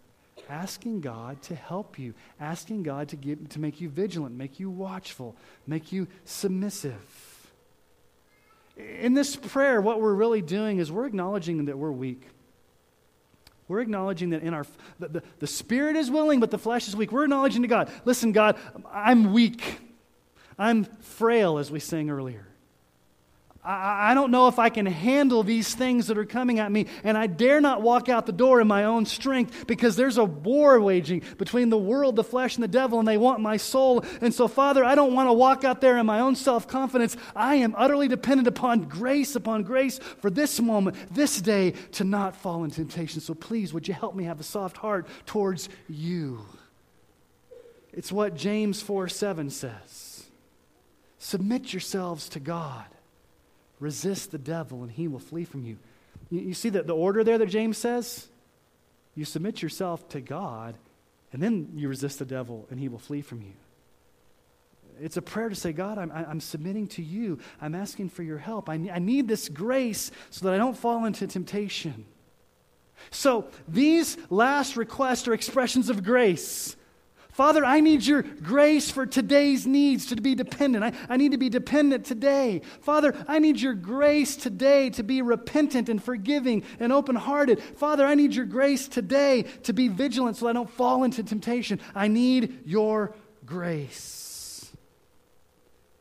[0.48, 4.70] Asking God to help you, asking God to, give, to make you vigilant, make you
[4.70, 5.34] watchful,
[5.66, 7.02] make you submissive.
[8.76, 12.22] In this prayer, what we're really doing is we're acknowledging that we're weak.
[13.68, 14.66] We're acknowledging that in our
[15.00, 17.10] the, the, the, spirit is willing, but the flesh is weak.
[17.10, 18.56] We're acknowledging to God, listen, God,
[18.92, 19.80] I'm weak.
[20.58, 22.46] I'm frail, as we sang earlier.
[23.66, 26.86] I, I don't know if I can handle these things that are coming at me,
[27.02, 30.24] and I dare not walk out the door in my own strength because there's a
[30.24, 34.04] war waging between the world, the flesh, and the devil, and they want my soul.
[34.20, 37.16] And so, Father, I don't want to walk out there in my own self confidence.
[37.34, 42.36] I am utterly dependent upon grace, upon grace for this moment, this day, to not
[42.36, 43.20] fall in temptation.
[43.20, 46.46] So, please, would you help me have a soft heart towards you?
[47.92, 50.26] It's what James 4 7 says.
[51.18, 52.84] Submit yourselves to God.
[53.78, 55.76] Resist the devil, and he will flee from you.
[56.30, 58.28] You, you see that the order there that James says?
[59.14, 60.76] You submit yourself to God,
[61.32, 63.52] and then you resist the devil, and he will flee from you.
[65.00, 67.38] It's a prayer to say, God, I'm, I'm submitting to you.
[67.60, 68.68] I'm asking for your help.
[68.68, 72.06] I, I need this grace so that I don't fall into temptation.
[73.10, 76.76] So, these last requests are expressions of grace.
[77.36, 80.82] Father, I need your grace for today's needs to be dependent.
[80.82, 82.62] I, I need to be dependent today.
[82.80, 87.62] Father, I need your grace today to be repentant and forgiving and open hearted.
[87.62, 91.78] Father, I need your grace today to be vigilant so I don't fall into temptation.
[91.94, 93.14] I need your
[93.44, 94.72] grace.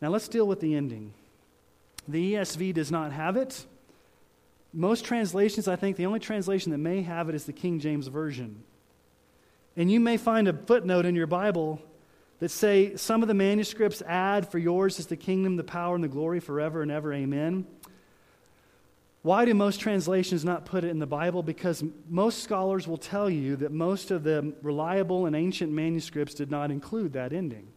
[0.01, 1.13] Now let's deal with the ending.
[2.07, 3.65] The ESV does not have it.
[4.71, 8.07] Most translations, I think, the only translation that may have it is the King James
[8.07, 8.63] Version.
[9.77, 11.81] And you may find a footnote in your Bible
[12.39, 16.03] that say some of the manuscripts add, For yours is the kingdom, the power, and
[16.03, 17.13] the glory forever and ever.
[17.13, 17.65] Amen.
[19.21, 21.41] Why do most translations not put it in the Bible?
[21.41, 26.51] Because most scholars will tell you that most of the reliable and ancient manuscripts did
[26.51, 27.67] not include that ending.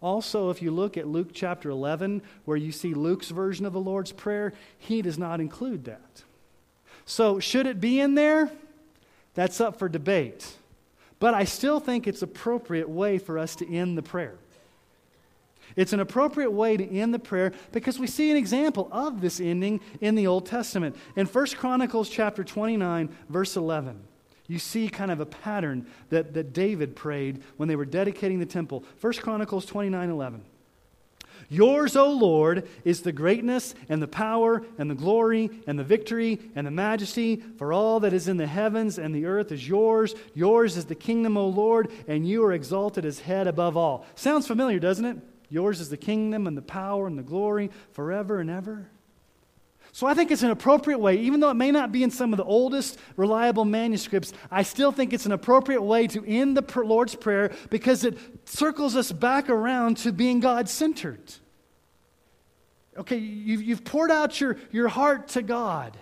[0.00, 3.80] Also, if you look at Luke chapter 11, where you see Luke's version of the
[3.80, 6.22] Lord's Prayer, he does not include that.
[7.04, 8.50] So, should it be in there?
[9.34, 10.56] That's up for debate.
[11.22, 14.34] But I still think it's appropriate way for us to end the prayer.
[15.76, 19.38] It's an appropriate way to end the prayer because we see an example of this
[19.38, 20.96] ending in the Old Testament.
[21.14, 24.02] In 1 Chronicles chapter 29, verse 11,
[24.48, 28.44] you see kind of a pattern that, that David prayed when they were dedicating the
[28.44, 28.82] temple.
[29.00, 30.42] 1 Chronicles 29, 11.
[31.52, 36.40] Yours, O Lord, is the greatness and the power and the glory and the victory
[36.54, 40.14] and the majesty, for all that is in the heavens and the earth is yours.
[40.32, 44.06] Yours is the kingdom, O Lord, and you are exalted as head above all.
[44.14, 45.18] Sounds familiar, doesn't it?
[45.50, 48.88] Yours is the kingdom and the power and the glory forever and ever.
[49.92, 52.32] So I think it's an appropriate way, even though it may not be in some
[52.32, 56.80] of the oldest reliable manuscripts, I still think it's an appropriate way to end the
[56.80, 58.16] Lord's Prayer because it
[58.48, 61.34] circles us back around to being God centered.
[62.96, 65.96] Okay, you've, you've poured out your, your heart to God.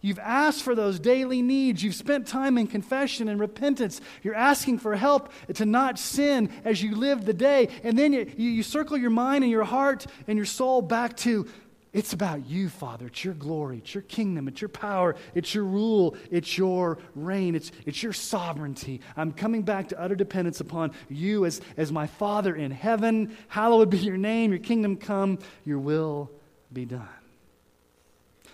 [0.00, 1.82] You've asked for those daily needs.
[1.82, 4.00] You've spent time in confession and repentance.
[4.22, 7.68] You're asking for help to not sin as you live the day.
[7.82, 11.48] And then you, you, circle your mind and your heart and your soul back to
[11.92, 13.06] it's about you, Father.
[13.06, 13.78] It's your glory.
[13.78, 14.48] It's your kingdom.
[14.48, 15.16] It's your power.
[15.34, 16.14] It's your rule.
[16.30, 17.54] It's your reign.
[17.54, 19.00] It's, it's your sovereignty.
[19.16, 23.34] I'm coming back to utter dependence upon you as, as my Father in heaven.
[23.48, 24.50] Hallowed be your name.
[24.52, 25.38] Your kingdom come.
[25.64, 26.30] Your will
[26.76, 27.08] be done.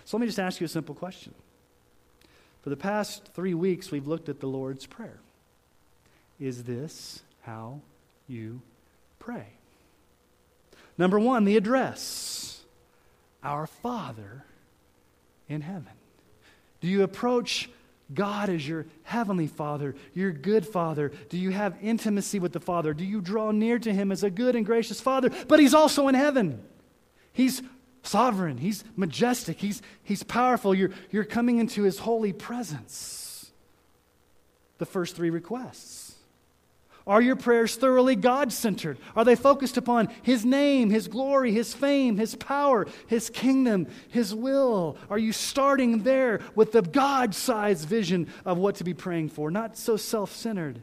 [0.05, 1.35] So let me just ask you a simple question.
[2.61, 5.19] For the past three weeks, we've looked at the Lord's Prayer.
[6.39, 7.81] Is this how
[8.27, 8.61] you
[9.19, 9.47] pray?
[10.97, 12.61] Number one, the address
[13.43, 14.45] our Father
[15.49, 15.91] in heaven?
[16.79, 17.69] Do you approach
[18.13, 21.11] God as your heavenly Father, your good Father?
[21.27, 22.93] Do you have intimacy with the Father?
[22.93, 25.29] Do you draw near to Him as a good and gracious Father?
[25.49, 26.63] But He's also in heaven.
[27.33, 27.61] He's
[28.03, 30.75] sovereign, He's majestic, He's, he's powerful.
[30.75, 33.51] You're, you're coming into His holy presence.
[34.77, 36.15] The first three requests.
[37.05, 38.97] Are your prayers thoroughly God centered?
[39.15, 44.33] Are they focused upon His name, His glory, His fame, His power, His kingdom, His
[44.33, 44.97] will?
[45.09, 49.51] Are you starting there with the God sized vision of what to be praying for,
[49.51, 50.81] not so self centered?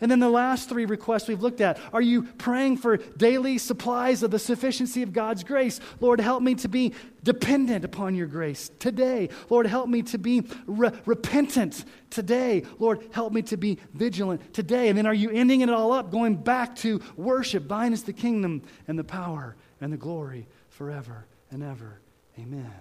[0.00, 4.22] And then the last three requests we've looked at are you praying for daily supplies
[4.22, 5.80] of the sufficiency of God's grace?
[6.00, 9.28] Lord, help me to be dependent upon your grace today.
[9.50, 12.62] Lord, help me to be re- repentant today.
[12.78, 14.88] Lord, help me to be vigilant today.
[14.88, 17.68] And then are you ending it all up, going back to worship?
[17.68, 22.00] Thine is the kingdom and the power and the glory forever and ever.
[22.38, 22.72] Amen.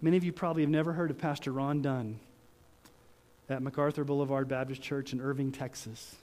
[0.00, 2.20] Many of you probably have never heard of Pastor Ron Dunn
[3.50, 6.14] at MacArthur Boulevard Baptist Church in Irving, Texas.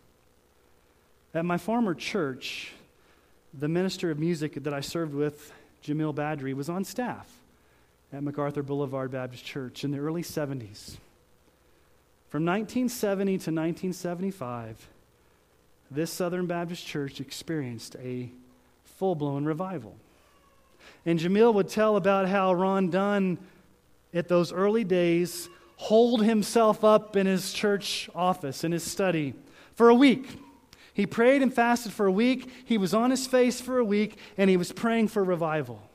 [1.33, 2.71] At my former church,
[3.53, 5.51] the minister of music that I served with,
[5.83, 7.29] Jamil Badri, was on staff
[8.13, 10.95] at MacArthur Boulevard Baptist Church in the early 70s.
[12.29, 14.87] From 1970 to 1975,
[15.91, 18.29] this Southern Baptist church experienced a
[18.85, 19.95] full blown revival.
[21.05, 23.37] And Jamil would tell about how Ron Dunn,
[24.13, 29.33] at those early days, holed himself up in his church office, in his study,
[29.73, 30.39] for a week.
[30.93, 32.49] He prayed and fasted for a week.
[32.65, 35.87] He was on his face for a week, and he was praying for revival.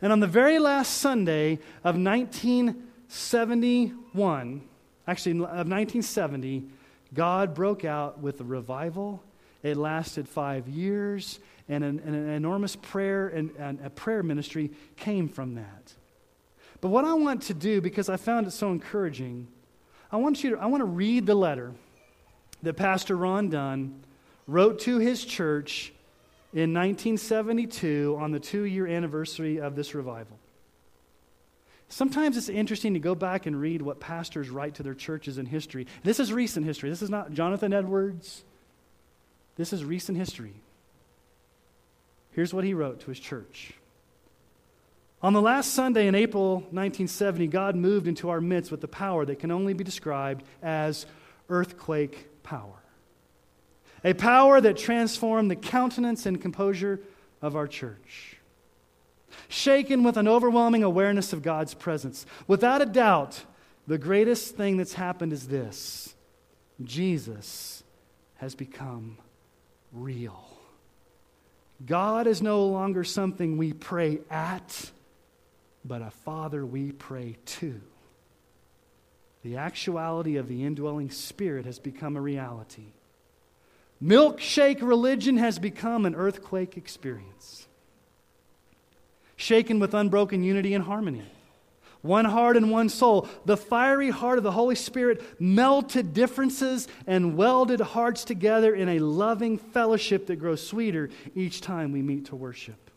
[0.00, 4.62] And on the very last Sunday of 1971,
[5.08, 6.62] actually, of 1970,
[7.12, 9.20] God broke out with a revival.
[9.64, 15.28] It lasted five years, and an, an enormous prayer and, and a prayer ministry came
[15.28, 15.94] from that.
[16.82, 19.46] But what I want to do, because I found it so encouraging,
[20.10, 21.72] I want you to, I want to read the letter
[22.62, 24.02] that Pastor Ron Dunn
[24.48, 25.92] wrote to his church
[26.52, 30.36] in 1972 on the two year anniversary of this revival.
[31.88, 35.46] Sometimes it's interesting to go back and read what pastors write to their churches in
[35.46, 35.86] history.
[36.02, 36.90] This is recent history.
[36.90, 38.42] This is not Jonathan Edwards.
[39.56, 40.54] This is recent history.
[42.32, 43.74] Here's what he wrote to his church
[45.22, 49.24] on the last Sunday in April 1970, God moved into our midst with the power
[49.24, 51.06] that can only be described as
[51.48, 52.82] earthquake power.
[54.04, 57.00] A power that transformed the countenance and composure
[57.40, 58.36] of our church.
[59.48, 62.26] Shaken with an overwhelming awareness of God's presence.
[62.48, 63.44] Without a doubt,
[63.86, 66.14] the greatest thing that's happened is this
[66.82, 67.84] Jesus
[68.36, 69.18] has become
[69.92, 70.48] real.
[71.84, 74.90] God is no longer something we pray at
[75.84, 77.80] but a Father we pray to.
[79.42, 82.92] The actuality of the indwelling Spirit has become a reality.
[84.02, 87.66] Milkshake religion has become an earthquake experience,
[89.36, 91.24] shaken with unbroken unity and harmony.
[92.02, 93.28] One heart and one soul.
[93.44, 98.98] The fiery heart of the Holy Spirit melted differences and welded hearts together in a
[98.98, 102.91] loving fellowship that grows sweeter each time we meet to worship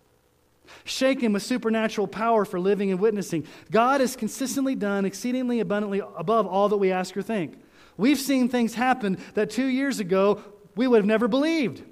[0.84, 3.46] shaken with supernatural power for living and witnessing.
[3.72, 7.60] God has consistently done exceedingly abundantly above all that we ask or think.
[7.98, 10.42] We've seen things happen that two years ago
[10.76, 11.84] we would have never believed.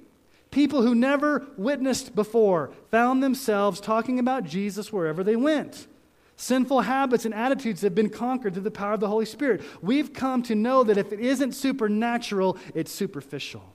[0.50, 5.88] People who never witnessed before found themselves talking about Jesus wherever they went.
[6.36, 9.62] Sinful habits and attitudes have been conquered through the power of the Holy Spirit.
[9.82, 13.74] We've come to know that if it isn't supernatural, it's superficial.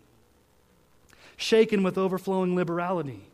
[1.37, 3.29] Shaken with overflowing liberality.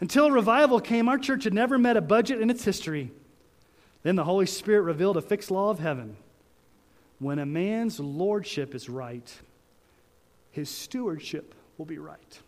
[0.00, 3.10] Until revival came, our church had never met a budget in its history.
[4.02, 6.16] Then the Holy Spirit revealed a fixed law of heaven.
[7.18, 9.32] When a man's lordship is right,
[10.50, 12.40] his stewardship will be right.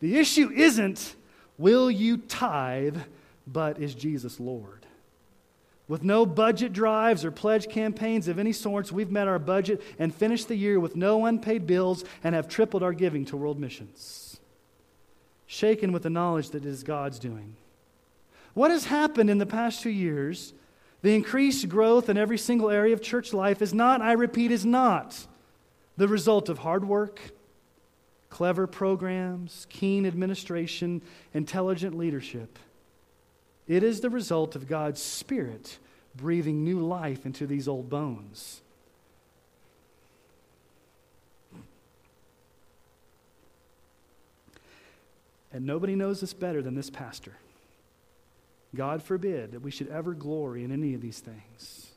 [0.00, 1.14] The issue isn't,
[1.58, 2.98] will you tithe,
[3.46, 4.84] but is Jesus Lord?
[5.86, 10.14] With no budget drives or pledge campaigns of any sorts, we've met our budget and
[10.14, 14.32] finished the year with no unpaid bills and have tripled our giving to world missions
[15.52, 17.54] shaken with the knowledge that it is God's doing.
[18.54, 20.54] What has happened in the past two years,
[21.02, 24.64] the increased growth in every single area of church life, is not, I repeat, is
[24.64, 25.26] not
[25.98, 27.20] the result of hard work,
[28.30, 31.02] clever programs, keen administration,
[31.34, 32.58] intelligent leadership.
[33.68, 35.78] It is the result of God's Spirit
[36.16, 38.62] breathing new life into these old bones.
[45.52, 47.36] And nobody knows this better than this pastor.
[48.74, 51.90] God forbid that we should ever glory in any of these things.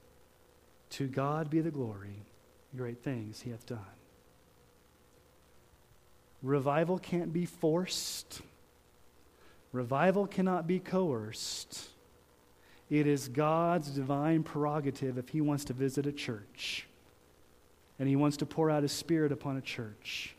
[0.92, 2.26] To God be the glory,
[2.76, 3.80] great things he hath done.
[6.44, 8.42] Revival can't be forced.
[9.72, 11.88] Revival cannot be coerced.
[12.90, 16.86] It is God's divine prerogative if he wants to visit a church.
[18.00, 20.36] And He wants to pour out His Spirit upon a church.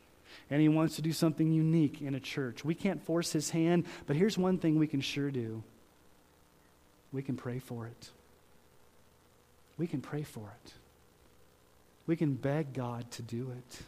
[0.50, 2.64] And He wants to do something unique in a church.
[2.64, 5.62] We can't force His hand, but here's one thing we can sure do
[7.12, 8.10] we can pray for it.
[9.78, 10.72] We can pray for it.
[12.06, 13.82] We can beg God to do it.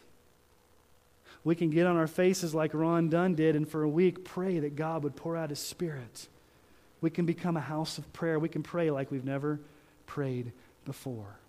[1.43, 4.59] We can get on our faces like Ron Dunn did and for a week pray
[4.59, 6.27] that God would pour out His Spirit.
[7.01, 8.39] We can become a house of prayer.
[8.39, 9.59] We can pray like we've never
[10.05, 10.51] prayed
[10.85, 11.39] before.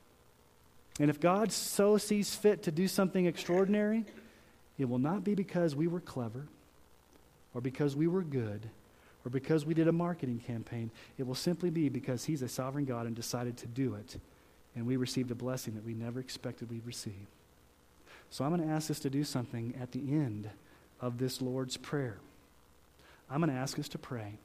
[1.01, 4.05] And if God so sees fit to do something extraordinary,
[4.81, 6.47] it will not be because we were clever
[7.53, 8.71] or because we were good
[9.27, 10.91] or because we did a marketing campaign.
[11.19, 14.17] It will simply be because He's a sovereign God and decided to do it.
[14.75, 17.27] And we received a blessing that we never expected we'd receive.
[18.31, 20.49] So I'm going to ask us to do something at the end
[20.99, 22.17] of this Lord's Prayer.
[23.31, 24.39] I'm going to ask us to pray.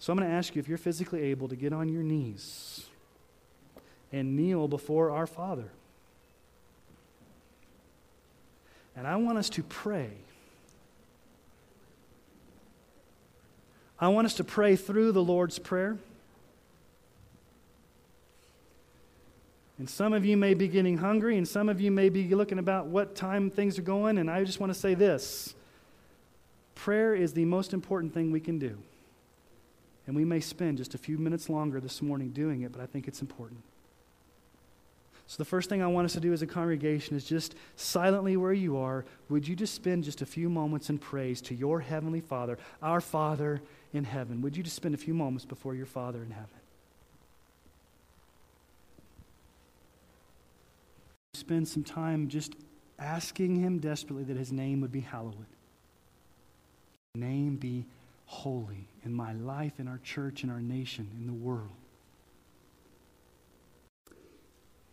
[0.00, 2.86] So I'm going to ask you if you're physically able to get on your knees
[4.10, 5.70] and kneel before our Father.
[8.96, 10.10] And I want us to pray.
[13.98, 15.96] I want us to pray through the Lord's Prayer.
[19.78, 22.58] And some of you may be getting hungry, and some of you may be looking
[22.58, 24.18] about what time things are going.
[24.18, 25.54] And I just want to say this
[26.74, 28.76] prayer is the most important thing we can do.
[30.06, 32.86] And we may spend just a few minutes longer this morning doing it, but I
[32.86, 33.62] think it's important.
[35.32, 38.36] So, the first thing I want us to do as a congregation is just silently
[38.36, 41.80] where you are, would you just spend just a few moments in praise to your
[41.80, 43.62] Heavenly Father, our Father
[43.94, 44.42] in heaven?
[44.42, 46.50] Would you just spend a few moments before your Father in heaven?
[51.32, 52.54] spend some time just
[52.98, 55.46] asking Him desperately that His name would be hallowed.
[57.14, 57.86] Name be
[58.26, 61.81] holy in my life, in our church, in our nation, in the world.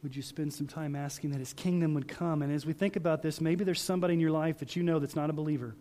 [0.02, 2.42] Would you spend some time asking that His kingdom would come?
[2.42, 5.00] And as we think about this, maybe there's somebody in your life that you know
[5.00, 5.76] that's not a believer,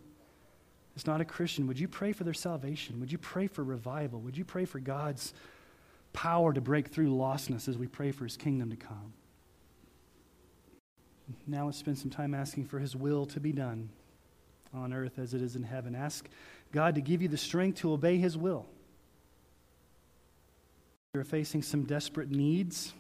[0.95, 1.67] that's not a Christian.
[1.69, 2.99] Would you pray for their salvation?
[3.01, 4.21] Would you pray for revival?
[4.21, 5.33] Would you pray for God's
[6.13, 9.13] power to break through lostness as we pray for His kingdom to come?
[11.47, 13.91] Now let's spend some time asking for His will to be done
[14.75, 15.95] on earth as it is in heaven.
[15.95, 16.29] Ask
[16.73, 18.67] God to give you the strength to obey His will.
[21.15, 22.93] You're facing some desperate needs.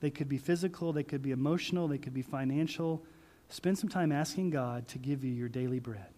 [0.00, 3.04] They could be physical, they could be emotional, they could be financial.
[3.48, 6.12] Spend some time asking God to give you your daily bread.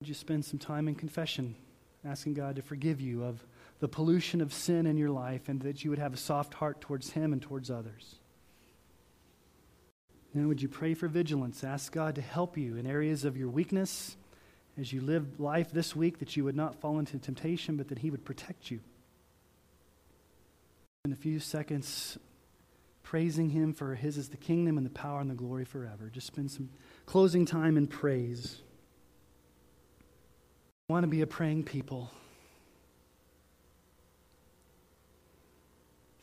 [0.00, 1.56] Would you spend some time in confession,
[2.04, 3.44] asking God to forgive you of
[3.80, 6.80] the pollution of sin in your life and that you would have a soft heart
[6.80, 8.16] towards Him and towards others.
[10.34, 11.64] Then would you pray for vigilance?
[11.64, 14.16] Ask God to help you in areas of your weakness
[14.78, 17.98] as you live life this week, that you would not fall into temptation, but that
[17.98, 18.80] He would protect you.
[21.08, 22.18] In a few seconds,
[23.02, 26.10] praising Him for His is the kingdom and the power and the glory forever.
[26.12, 26.68] Just spend some
[27.06, 28.60] closing time in praise.
[30.86, 32.10] I want to be a praying people.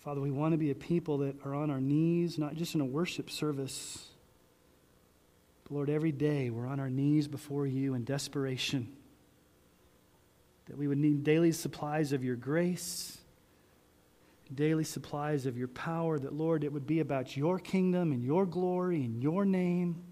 [0.02, 2.82] Father, we want to be a people that are on our knees, not just in
[2.82, 4.10] a worship service.
[5.64, 8.96] But Lord, every day we're on our knees before you in desperation.
[10.68, 13.18] That we would need daily supplies of your grace,
[14.54, 16.20] daily supplies of your power.
[16.20, 20.04] That, Lord, it would be about your kingdom and your glory and your name.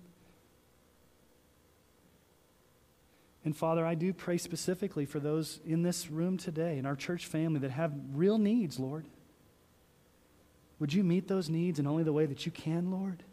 [3.45, 7.25] And Father, I do pray specifically for those in this room today, in our church
[7.25, 9.05] family, that have real needs, Lord.
[10.79, 13.23] Would you meet those needs in only the way that you can, Lord?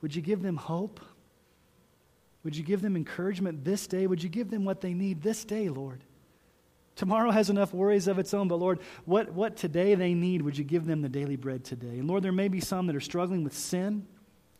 [0.00, 1.00] Would you give them hope?
[2.44, 4.06] Would you give them encouragement this day?
[4.06, 6.04] Would you give them what they need this day, Lord?
[6.98, 10.58] Tomorrow has enough worries of its own, but Lord, what, what today they need, would
[10.58, 12.00] you give them the daily bread today?
[12.00, 14.04] And Lord, there may be some that are struggling with sin,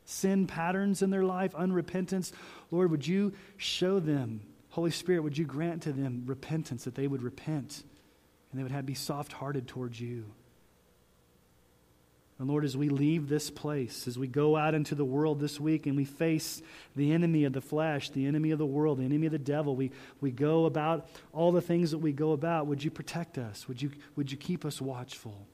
[0.04, 2.30] sin patterns in their life, unrepentance.
[2.70, 7.08] Lord, would you show them, Holy Spirit, would you grant to them repentance, that they
[7.08, 7.82] would repent
[8.52, 10.24] and they would have, be soft hearted towards you?
[12.38, 15.58] And Lord, as we leave this place, as we go out into the world this
[15.58, 16.62] week and we face
[16.94, 19.74] the enemy of the flesh, the enemy of the world, the enemy of the devil,
[19.74, 22.68] we, we go about all the things that we go about.
[22.68, 23.66] Would you protect us?
[23.66, 25.48] Would you, would you keep us watchful?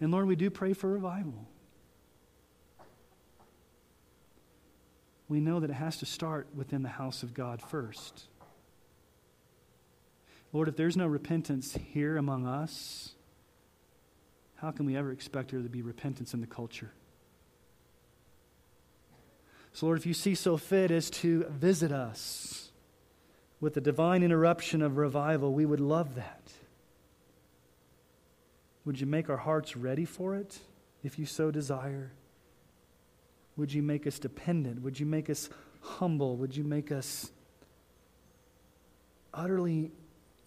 [0.00, 1.46] And Lord, we do pray for revival.
[5.28, 8.24] We know that it has to start within the house of God first.
[10.54, 13.12] Lord, if there's no repentance here among us,
[14.60, 16.92] how can we ever expect there to be repentance in the culture?
[19.72, 22.70] So, Lord, if you see so fit as to visit us
[23.60, 26.52] with the divine interruption of revival, we would love that.
[28.84, 30.58] Would you make our hearts ready for it
[31.02, 32.12] if you so desire?
[33.56, 34.82] Would you make us dependent?
[34.82, 35.48] Would you make us
[35.80, 36.36] humble?
[36.36, 37.30] Would you make us
[39.32, 39.92] utterly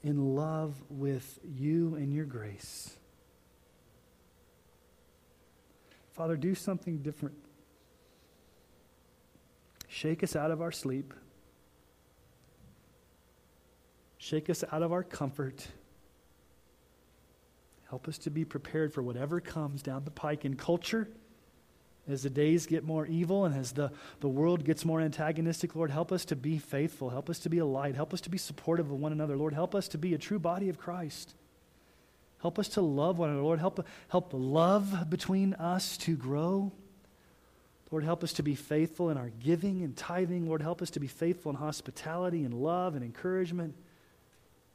[0.03, 2.97] in love with you and your grace?
[6.13, 7.35] Father, do something different.
[9.87, 11.13] Shake us out of our sleep.
[14.17, 15.67] Shake us out of our comfort.
[17.89, 21.09] Help us to be prepared for whatever comes down the pike in culture.
[22.07, 25.89] As the days get more evil and as the, the world gets more antagonistic, Lord,
[25.89, 27.09] help us to be faithful.
[27.09, 27.95] Help us to be a light.
[27.95, 29.37] Help us to be supportive of one another.
[29.37, 31.33] Lord, help us to be a true body of Christ.
[32.43, 33.41] Help us to love one another.
[33.41, 36.73] Lord, help, help love between us to grow.
[37.89, 40.45] Lord, help us to be faithful in our giving and tithing.
[40.45, 43.75] Lord, help us to be faithful in hospitality and love and encouragement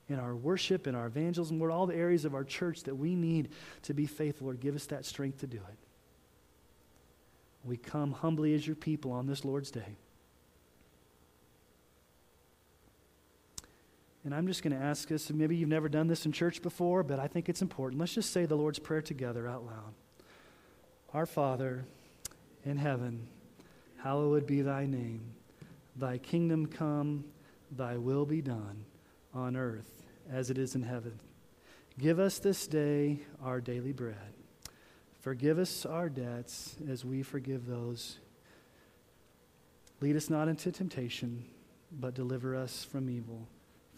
[0.09, 3.15] in our worship, and our evangelism, Lord, all the areas of our church that we
[3.15, 3.51] need
[3.83, 5.79] to be faithful, Lord, give us that strength to do it.
[7.65, 9.99] We come humbly as your people on this Lord's day.
[14.29, 17.03] And I'm just going to ask us, maybe you've never done this in church before,
[17.03, 17.99] but I think it's important.
[17.99, 19.95] Let's just say the Lord's Prayer together out loud.
[21.15, 21.87] Our Father
[22.63, 23.27] in heaven,
[24.03, 25.23] hallowed be thy name.
[25.97, 27.25] Thy kingdom come,
[27.75, 28.85] thy will be done
[29.33, 31.19] on earth as it is in heaven.
[31.99, 34.35] Give us this day our daily bread.
[35.21, 38.19] Forgive us our debts as we forgive those.
[40.03, 41.47] Lead us not into temptation,
[41.91, 43.49] but deliver us from evil.